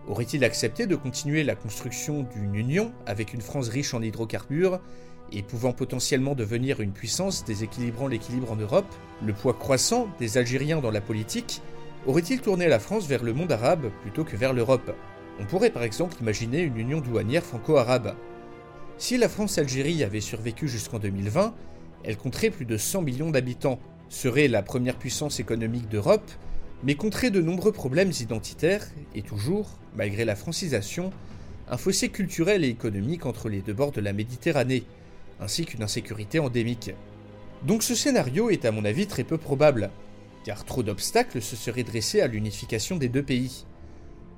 auraient-ils 0.09 0.45
accepté 0.45 0.87
de 0.87 0.97
continuer 0.97 1.45
la 1.45 1.55
construction 1.55 2.23
d'une 2.23 2.55
union 2.57 2.93
avec 3.07 3.35
une 3.35 3.41
France 3.41 3.69
riche 3.69 3.95
en 3.95 4.03
hydrocarbures? 4.03 4.81
Et 5.32 5.42
pouvant 5.42 5.73
potentiellement 5.73 6.35
devenir 6.35 6.80
une 6.80 6.92
puissance 6.92 7.44
déséquilibrant 7.44 8.06
l'équilibre 8.06 8.52
en 8.52 8.56
Europe 8.56 8.92
Le 9.25 9.32
poids 9.32 9.54
croissant 9.54 10.08
des 10.18 10.38
Algériens 10.38 10.80
dans 10.80 10.90
la 10.90 11.00
politique 11.00 11.62
aurait-il 12.06 12.40
tourné 12.40 12.68
la 12.68 12.78
France 12.78 13.06
vers 13.06 13.23
le 13.23 13.35
monde 13.35 13.52
arabe 13.52 13.90
plutôt 14.02 14.25
que 14.25 14.37
vers 14.37 14.52
l'Europe? 14.52 14.94
On 15.40 15.44
pourrait 15.44 15.70
par 15.70 15.82
exemple 15.82 16.16
imaginer 16.20 16.62
une 16.62 16.78
union 16.78 17.00
douanière 17.00 17.44
franco-arabe. 17.44 18.14
Si 18.97 19.16
la 19.18 19.28
France-Algérie 19.28 20.02
avait 20.02 20.20
survécu 20.20 20.68
jusqu'en 20.68 20.99
2020, 20.99 21.54
elle 22.04 22.16
compterait 22.16 22.50
plus 22.50 22.64
de 22.64 22.76
100 22.76 23.02
millions 23.02 23.30
d'habitants, 23.30 23.78
serait 24.08 24.49
la 24.49 24.62
première 24.62 24.97
puissance 24.97 25.38
économique 25.38 25.88
d'Europe 25.88 26.30
mais 26.82 26.94
contrer 26.94 27.30
de 27.30 27.40
nombreux 27.40 27.73
problèmes 27.73 28.12
identitaires, 28.20 28.87
et 29.14 29.23
toujours, 29.23 29.78
malgré 29.97 30.25
la 30.25 30.37
francisation, 30.37 31.11
un 31.68 31.76
fossé 31.76 32.08
culturel 32.08 32.64
et 32.64 32.68
économique 32.68 33.26
entre 33.26 33.49
les 33.49 33.61
deux 33.61 33.73
bords 33.73 33.92
de 33.92 34.00
la 34.00 34.12
Méditerranée, 34.12 34.85
ainsi 35.40 35.64
qu'une 35.64 35.83
insécurité 35.83 36.38
endémique. 36.38 36.92
Donc 37.62 37.83
ce 37.83 37.95
scénario 37.95 38.50
est 38.50 38.64
à 38.64 38.73
mon 38.73 38.85
avis 38.85 39.07
très 39.07 39.25
peu 39.25 39.38
probable, 39.38 39.90
car 40.45 40.64
trop 40.64 40.83
d'obstacles 40.83 41.42
se 41.42 41.57
seraient 41.57 41.85
dressés 41.85 42.21
à 42.21 42.26
l'unification 42.26 42.97
des 42.97 43.09
deux 43.09 43.23
pays. 43.23 43.66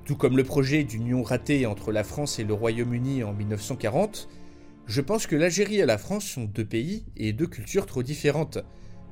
Tout 0.05 0.17
comme 0.17 0.37
le 0.37 0.45
projet 0.45 0.85
d'union 0.85 1.23
ratée 1.23 1.67
entre 1.67 1.93
la 1.93 2.05
France 2.05 2.39
et 2.39 2.45
le 2.45 2.55
Royaume-Uni 2.55 3.23
en 3.23 3.33
1940, 3.33 4.29
je 4.87 5.01
pense 5.01 5.27
que 5.27 5.37
l'Algérie 5.37 5.79
et 5.79 5.87
la 5.87 5.99
France 5.99 6.25
sont 6.25 6.45
deux 6.45 6.65
pays 6.65 7.05
et 7.17 7.33
deux 7.33 7.47
cultures 7.47 7.87
trop 7.87 8.03
différentes 8.03 8.59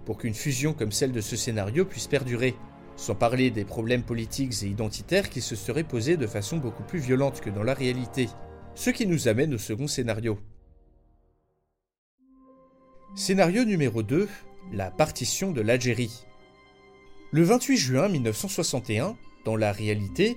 pour 0.05 0.19
qu'une 0.19 0.35
fusion 0.35 0.73
comme 0.73 0.91
celle 0.91 1.13
de 1.13 1.21
ce 1.21 1.37
scénario 1.37 1.85
puisse 1.85 2.07
perdurer 2.07 2.57
sans 2.99 3.15
parler 3.15 3.51
des 3.51 3.65
problèmes 3.65 4.03
politiques 4.03 4.63
et 4.63 4.67
identitaires 4.67 5.31
qui 5.31 5.41
se 5.41 5.55
seraient 5.55 5.85
posés 5.85 6.17
de 6.17 6.27
façon 6.27 6.57
beaucoup 6.57 6.83
plus 6.83 6.99
violente 6.99 7.41
que 7.41 7.49
dans 7.49 7.63
la 7.63 7.75
réalité. 7.75 8.29
Ce 8.75 8.91
qui 8.91 9.07
nous 9.07 9.29
amène 9.29 9.55
au 9.55 9.59
second 9.59 9.87
scénario. 9.87 10.39
Scénario 13.15 13.65
numéro 13.65 14.03
2, 14.03 14.29
la 14.73 14.91
partition 14.91 15.51
de 15.51 15.61
l'Algérie. 15.61 16.25
Le 17.33 17.43
28 17.43 17.77
juin 17.77 18.09
1961, 18.09 19.17
dans 19.45 19.57
la 19.57 19.73
réalité, 19.73 20.37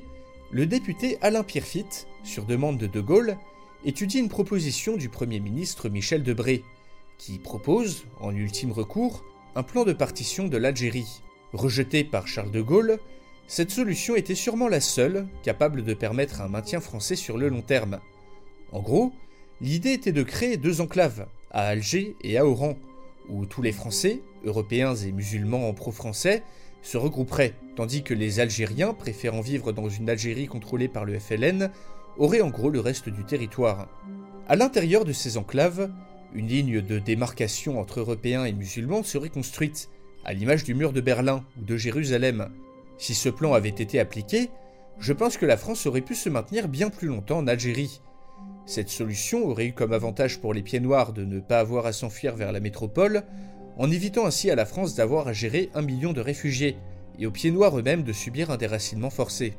le 0.52 0.66
député 0.66 1.18
Alain 1.22 1.44
Pierrefitte, 1.44 2.08
sur 2.24 2.46
demande 2.46 2.78
de 2.78 2.88
De 2.88 3.02
Gaulle, 3.02 3.38
étudie 3.86 4.20
une 4.20 4.30
proposition 4.30 4.96
du 4.96 5.10
Premier 5.10 5.40
ministre 5.40 5.90
Michel 5.90 6.24
Debré, 6.24 6.64
qui 7.18 7.38
propose, 7.38 8.06
en 8.20 8.34
ultime 8.34 8.72
recours, 8.72 9.24
un 9.56 9.64
plan 9.64 9.84
de 9.84 9.94
partition 9.94 10.48
de 10.48 10.58
l'Algérie. 10.58 11.22
Rejetée 11.54 12.04
par 12.04 12.28
Charles 12.28 12.52
de 12.52 12.62
Gaulle, 12.62 13.00
cette 13.48 13.72
solution 13.72 14.16
était 14.16 14.34
sûrement 14.34 14.70
la 14.70 14.82
seule 14.82 15.28
capable 15.44 15.84
de 15.84 15.94
permettre 15.94 16.42
un 16.42 16.48
maintien 16.48 16.80
français 16.80 17.18
sur 17.18 17.38
le 17.38 17.50
long 17.50 17.62
terme. 17.62 18.00
En 18.72 18.80
gros, 18.80 19.12
l'idée 19.60 19.92
était 19.92 20.14
de 20.14 20.24
créer 20.24 20.58
deux 20.58 20.80
enclaves, 20.80 21.28
à 21.52 21.68
Alger 21.68 22.16
et 22.22 22.38
à 22.38 22.46
Oran, 22.46 22.78
où 23.30 23.46
tous 23.46 23.62
les 23.62 23.72
Français, 23.72 24.22
Européens 24.44 24.96
et 24.96 25.12
musulmans 25.12 25.70
en 25.70 25.74
pro-français, 25.74 26.44
se 26.82 26.98
regrouperaient, 26.98 27.54
tandis 27.76 28.04
que 28.04 28.14
les 28.14 28.40
Algériens, 28.40 28.94
préférant 28.94 29.42
vivre 29.42 29.72
dans 29.72 29.90
une 29.90 30.10
Algérie 30.10 30.48
contrôlée 30.48 30.88
par 30.88 31.06
le 31.06 31.20
FLN, 31.20 31.70
auraient 32.18 32.42
en 32.42 32.50
gros 32.50 32.70
le 32.70 32.80
reste 32.80 33.10
du 33.10 33.24
territoire. 33.24 33.88
À 34.48 34.56
l'intérieur 34.56 35.06
de 35.06 35.14
ces 35.14 35.38
enclaves, 35.38 35.92
une 36.34 36.48
ligne 36.48 36.82
de 36.82 37.00
démarcation 37.00 37.80
entre 37.80 38.00
Européens 38.00 38.46
et 38.46 38.54
musulmans 38.54 39.04
serait 39.04 39.30
construite, 39.30 39.90
à 40.26 40.34
l'image 40.34 40.64
du 40.64 40.74
mur 40.74 40.94
de 40.94 41.02
Berlin 41.02 41.44
ou 41.60 41.66
de 41.66 41.78
Jérusalem. 41.78 42.50
Si 42.98 43.14
ce 43.14 43.30
plan 43.30 43.54
avait 43.54 43.70
été 43.70 44.00
appliqué, 44.00 44.50
je 45.00 45.14
pense 45.14 45.38
que 45.38 45.46
la 45.46 45.58
France 45.58 45.86
aurait 45.86 46.02
pu 46.02 46.16
se 46.16 46.30
maintenir 46.30 46.68
bien 46.68 46.90
plus 46.90 47.08
longtemps 47.08 47.40
en 47.40 47.48
Algérie. 47.48 48.02
Cette 48.66 48.90
solution 48.90 49.46
aurait 49.48 49.68
eu 49.68 49.74
comme 49.74 49.94
avantage 49.94 50.40
pour 50.40 50.54
les 50.54 50.62
pieds 50.62 50.80
noirs 50.80 51.14
de 51.14 51.26
ne 51.26 51.40
pas 51.40 51.60
avoir 51.60 51.86
à 51.86 51.94
s'enfuir 51.94 52.36
vers 52.36 52.52
la 52.52 52.60
métropole, 52.60 53.24
en 53.78 53.90
évitant 53.90 54.26
ainsi 54.26 54.50
à 54.50 54.56
la 54.56 54.66
France 54.66 54.96
d'avoir 54.96 55.28
à 55.28 55.34
gérer 55.34 55.70
un 55.74 55.82
million 55.82 56.14
de 56.14 56.22
réfugiés, 56.22 56.78
et 57.20 57.26
aux 57.26 57.32
pieds 57.32 57.52
noirs 57.52 57.78
eux-mêmes 57.78 58.04
de 58.04 58.14
subir 58.14 58.52
un 58.52 58.58
déracinement 58.58 59.10
forcé. 59.10 59.54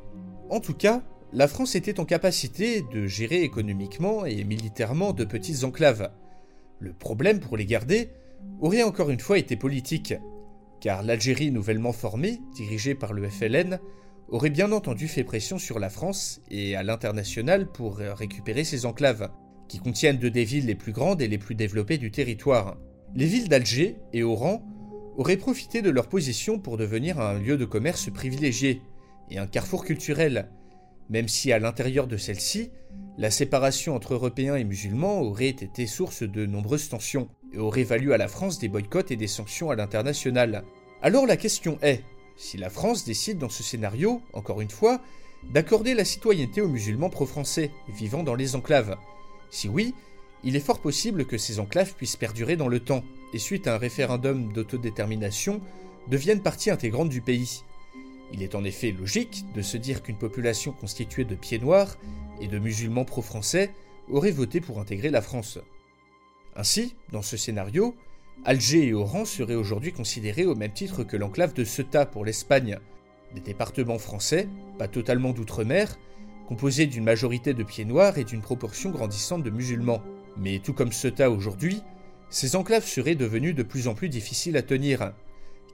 En 0.49 0.59
tout 0.59 0.73
cas, 0.73 1.01
la 1.31 1.47
France 1.47 1.75
était 1.75 1.99
en 1.99 2.05
capacité 2.05 2.83
de 2.93 3.07
gérer 3.07 3.41
économiquement 3.41 4.25
et 4.25 4.43
militairement 4.43 5.13
de 5.13 5.25
petites 5.25 5.63
enclaves. 5.63 6.11
Le 6.79 6.93
problème 6.93 7.39
pour 7.39 7.57
les 7.57 7.65
garder 7.65 8.09
aurait 8.59 8.83
encore 8.83 9.09
une 9.09 9.19
fois 9.19 9.37
été 9.37 9.55
politique 9.55 10.13
car 10.83 11.01
l'Algérie 11.01 11.49
nouvellement 11.49 11.93
formée, 11.93 12.41
dirigée 12.55 12.93
par 12.93 13.13
le 13.13 13.29
FLN, 13.29 13.79
aurait 14.29 14.49
bien 14.49 14.71
entendu 14.71 15.07
fait 15.07 15.23
pression 15.23 15.57
sur 15.57 15.79
la 15.79 15.89
France 15.89 16.41
et 16.49 16.75
à 16.75 16.83
l'international 16.83 17.71
pour 17.71 17.97
récupérer 17.97 18.63
ses 18.63 18.85
enclaves, 18.85 19.29
qui 19.67 19.79
contiennent 19.79 20.17
deux 20.17 20.31
des 20.31 20.43
villes 20.43 20.65
les 20.65 20.75
plus 20.75 20.91
grandes 20.91 21.21
et 21.21 21.27
les 21.27 21.37
plus 21.37 21.55
développées 21.55 21.97
du 21.97 22.11
territoire. 22.11 22.77
Les 23.15 23.25
villes 23.25 23.49
d'Alger 23.49 23.97
et 24.11 24.23
Oran 24.23 24.63
auraient 25.17 25.37
profité 25.37 25.81
de 25.81 25.89
leur 25.89 26.07
position 26.07 26.59
pour 26.59 26.77
devenir 26.77 27.19
un 27.19 27.37
lieu 27.37 27.57
de 27.57 27.65
commerce 27.65 28.11
privilégié 28.11 28.81
et 29.29 29.37
un 29.37 29.47
carrefour 29.47 29.85
culturel, 29.85 30.49
même 31.09 31.27
si 31.27 31.51
à 31.51 31.59
l'intérieur 31.59 32.07
de 32.07 32.17
celle-ci, 32.17 32.71
la 33.17 33.29
séparation 33.29 33.95
entre 33.95 34.15
Européens 34.15 34.55
et 34.55 34.63
musulmans 34.63 35.21
aurait 35.21 35.49
été 35.49 35.85
source 35.85 36.23
de 36.23 36.45
nombreuses 36.45 36.89
tensions 36.89 37.29
et 37.53 37.59
aurait 37.59 37.83
valu 37.83 38.13
à 38.13 38.17
la 38.17 38.27
France 38.27 38.57
des 38.57 38.69
boycotts 38.69 39.11
et 39.11 39.15
des 39.15 39.27
sanctions 39.27 39.69
à 39.69 39.75
l'international. 39.75 40.63
Alors 41.03 41.27
la 41.27 41.37
question 41.37 41.77
est, 41.83 42.03
si 42.37 42.57
la 42.57 42.69
France 42.69 43.05
décide 43.05 43.37
dans 43.37 43.49
ce 43.49 43.63
scénario, 43.63 44.21
encore 44.33 44.61
une 44.61 44.69
fois, 44.69 45.01
d'accorder 45.51 45.93
la 45.93 46.05
citoyenneté 46.05 46.61
aux 46.61 46.67
musulmans 46.67 47.09
pro-français 47.09 47.71
vivant 47.89 48.23
dans 48.23 48.35
les 48.35 48.55
enclaves, 48.55 48.97
si 49.49 49.67
oui, 49.69 49.93
il 50.43 50.55
est 50.55 50.65
fort 50.65 50.79
possible 50.79 51.25
que 51.25 51.37
ces 51.37 51.59
enclaves 51.59 51.93
puissent 51.93 52.15
perdurer 52.15 52.55
dans 52.55 52.67
le 52.67 52.79
temps, 52.79 53.03
et 53.33 53.39
suite 53.39 53.67
à 53.67 53.75
un 53.75 53.77
référendum 53.77 54.51
d'autodétermination, 54.51 55.61
deviennent 56.07 56.41
partie 56.41 56.69
intégrante 56.69 57.09
du 57.09 57.21
pays. 57.21 57.63
Il 58.33 58.41
est 58.41 58.55
en 58.55 58.63
effet 58.63 58.91
logique 58.91 59.45
de 59.53 59.61
se 59.61 59.77
dire 59.77 60.01
qu'une 60.01 60.17
population 60.17 60.71
constituée 60.71 61.23
de 61.23 61.35
pieds 61.35 61.59
noirs 61.59 61.97
et 62.41 62.47
de 62.47 62.59
musulmans 62.59 63.05
pro-français 63.05 63.71
aurait 64.09 64.31
voté 64.31 64.59
pour 64.59 64.79
intégrer 64.79 65.11
la 65.11 65.21
France. 65.21 65.59
Ainsi, 66.55 66.95
dans 67.11 67.21
ce 67.21 67.37
scénario, 67.37 67.95
Alger 68.45 68.87
et 68.87 68.93
Oran 68.93 69.23
seraient 69.23 69.55
aujourd'hui 69.55 69.93
considérés 69.93 70.45
au 70.45 70.53
même 70.53 70.73
titre 70.73 71.05
que 71.05 71.15
l'enclave 71.15 71.53
de 71.53 71.63
Ceuta 71.63 72.05
pour 72.05 72.25
l'Espagne, 72.25 72.77
des 73.33 73.39
départements 73.39 73.97
français, 73.97 74.49
pas 74.77 74.89
totalement 74.89 75.31
d'outre-mer, 75.31 75.97
composés 76.49 76.85
d'une 76.85 77.05
majorité 77.05 77.53
de 77.53 77.63
pieds 77.63 77.85
noirs 77.85 78.17
et 78.17 78.25
d'une 78.25 78.41
proportion 78.41 78.89
grandissante 78.89 79.43
de 79.43 79.49
musulmans. 79.49 80.01
Mais 80.37 80.59
tout 80.59 80.73
comme 80.73 80.91
Ceuta 80.91 81.31
aujourd'hui, 81.31 81.81
ces 82.29 82.57
enclaves 82.57 82.85
seraient 82.85 83.15
devenues 83.15 83.53
de 83.53 83.63
plus 83.63 83.87
en 83.87 83.93
plus 83.93 84.09
difficiles 84.09 84.57
à 84.57 84.61
tenir, 84.61 85.13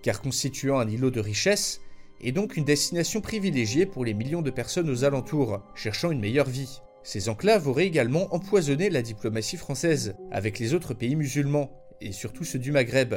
car 0.04 0.22
constituant 0.22 0.78
un 0.78 0.88
îlot 0.88 1.10
de 1.10 1.22
richesse, 1.22 1.82
et 2.22 2.32
donc 2.32 2.56
une 2.56 2.66
destination 2.66 3.20
privilégiée 3.20 3.88
pour 3.88 4.06
les 4.06 4.14
millions 4.14 4.44
de 4.44 4.52
personnes 4.52 4.92
aux 4.92 5.06
alentours, 5.06 5.62
cherchant 5.74 6.12
une 6.12 6.20
meilleure 6.20 6.50
vie. 6.50 6.82
Ces 7.02 7.30
enclaves 7.30 7.68
auraient 7.68 7.88
également 7.88 8.32
empoisonné 8.36 8.92
la 8.92 9.02
diplomatie 9.02 9.58
française 9.58 10.16
avec 10.32 10.60
les 10.60 10.76
autres 10.76 10.94
pays 10.94 11.16
musulmans, 11.16 11.72
et 12.02 12.12
surtout 12.12 12.44
ceux 12.44 12.60
du 12.60 12.72
Maghreb, 12.72 13.16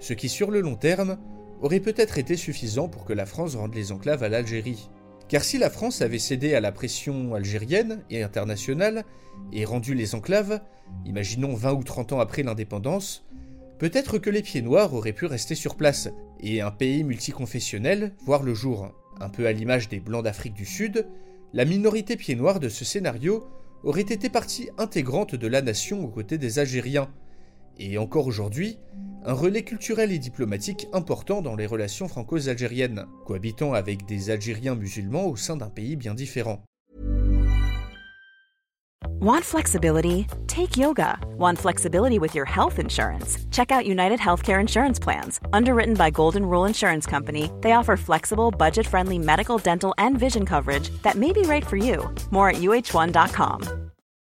ce 0.00 0.12
qui 0.12 0.28
sur 0.28 0.50
le 0.50 0.60
long 0.60 0.76
terme 0.76 1.18
aurait 1.60 1.80
peut-être 1.80 2.18
été 2.18 2.36
suffisant 2.36 2.88
pour 2.88 3.04
que 3.04 3.12
la 3.12 3.26
France 3.26 3.56
rende 3.56 3.74
les 3.74 3.92
enclaves 3.92 4.22
à 4.22 4.28
l'Algérie. 4.28 4.90
Car 5.28 5.44
si 5.44 5.58
la 5.58 5.70
France 5.70 6.00
avait 6.00 6.18
cédé 6.18 6.54
à 6.54 6.60
la 6.60 6.72
pression 6.72 7.34
algérienne 7.34 8.02
et 8.10 8.22
internationale 8.22 9.04
et 9.52 9.64
rendu 9.64 9.94
les 9.94 10.14
enclaves, 10.14 10.60
imaginons 11.04 11.54
20 11.54 11.72
ou 11.72 11.82
30 11.82 12.12
ans 12.14 12.20
après 12.20 12.42
l'indépendance, 12.42 13.26
peut-être 13.78 14.18
que 14.18 14.30
les 14.30 14.42
pieds 14.42 14.62
noirs 14.62 14.94
auraient 14.94 15.12
pu 15.12 15.26
rester 15.26 15.54
sur 15.54 15.76
place 15.76 16.08
et 16.40 16.60
un 16.60 16.70
pays 16.70 17.04
multiconfessionnel 17.04 18.14
voir 18.24 18.42
le 18.42 18.54
jour. 18.54 18.90
Un 19.20 19.28
peu 19.28 19.46
à 19.46 19.52
l'image 19.52 19.88
des 19.88 20.00
Blancs 20.00 20.24
d'Afrique 20.24 20.54
du 20.54 20.64
Sud, 20.64 21.06
la 21.52 21.64
minorité 21.64 22.16
pieds 22.16 22.36
noirs 22.36 22.60
de 22.60 22.68
ce 22.68 22.84
scénario 22.84 23.46
aurait 23.82 24.02
été 24.02 24.28
partie 24.28 24.70
intégrante 24.78 25.34
de 25.34 25.46
la 25.46 25.62
nation 25.62 26.04
aux 26.04 26.08
côtés 26.08 26.38
des 26.38 26.58
Algériens, 26.58 27.10
et 27.78 27.98
encore 27.98 28.26
aujourd'hui, 28.26 28.78
un 29.24 29.32
relais 29.32 29.62
culturel 29.62 30.12
et 30.12 30.18
diplomatique 30.18 30.86
important 30.92 31.42
dans 31.42 31.56
les 31.56 31.66
relations 31.66 32.08
franco-algériennes, 32.08 33.06
cohabitant 33.26 33.74
avec 33.74 34.06
des 34.06 34.30
Algériens 34.30 34.74
musulmans 34.74 35.26
au 35.26 35.36
sein 35.36 35.56
d'un 35.56 35.70
pays 35.70 35.96
bien 35.96 36.14
différent. 36.14 36.62
Want 39.20 39.44
flexibility? 39.44 40.28
Take 40.46 40.76
yoga. 40.76 41.18
Want 41.36 41.58
flexibility 41.58 42.20
with 42.20 42.36
your 42.36 42.44
health 42.44 42.78
insurance? 42.78 43.36
Check 43.50 43.72
out 43.72 43.84
United 43.84 44.20
Healthcare 44.20 44.60
Insurance 44.60 45.00
Plans. 45.00 45.40
Underwritten 45.52 45.94
by 45.94 46.10
Golden 46.10 46.46
Rule 46.46 46.66
Insurance 46.66 47.04
Company, 47.04 47.50
they 47.60 47.72
offer 47.72 47.96
flexible, 47.96 48.52
budget 48.52 48.86
friendly 48.86 49.18
medical, 49.18 49.58
dental, 49.58 49.92
and 49.98 50.18
vision 50.18 50.46
coverage 50.46 50.90
that 51.02 51.16
may 51.16 51.32
be 51.32 51.42
right 51.42 51.66
for 51.66 51.76
you. 51.76 52.08
More 52.30 52.50
at 52.50 52.56
uh1.com. 52.56 53.87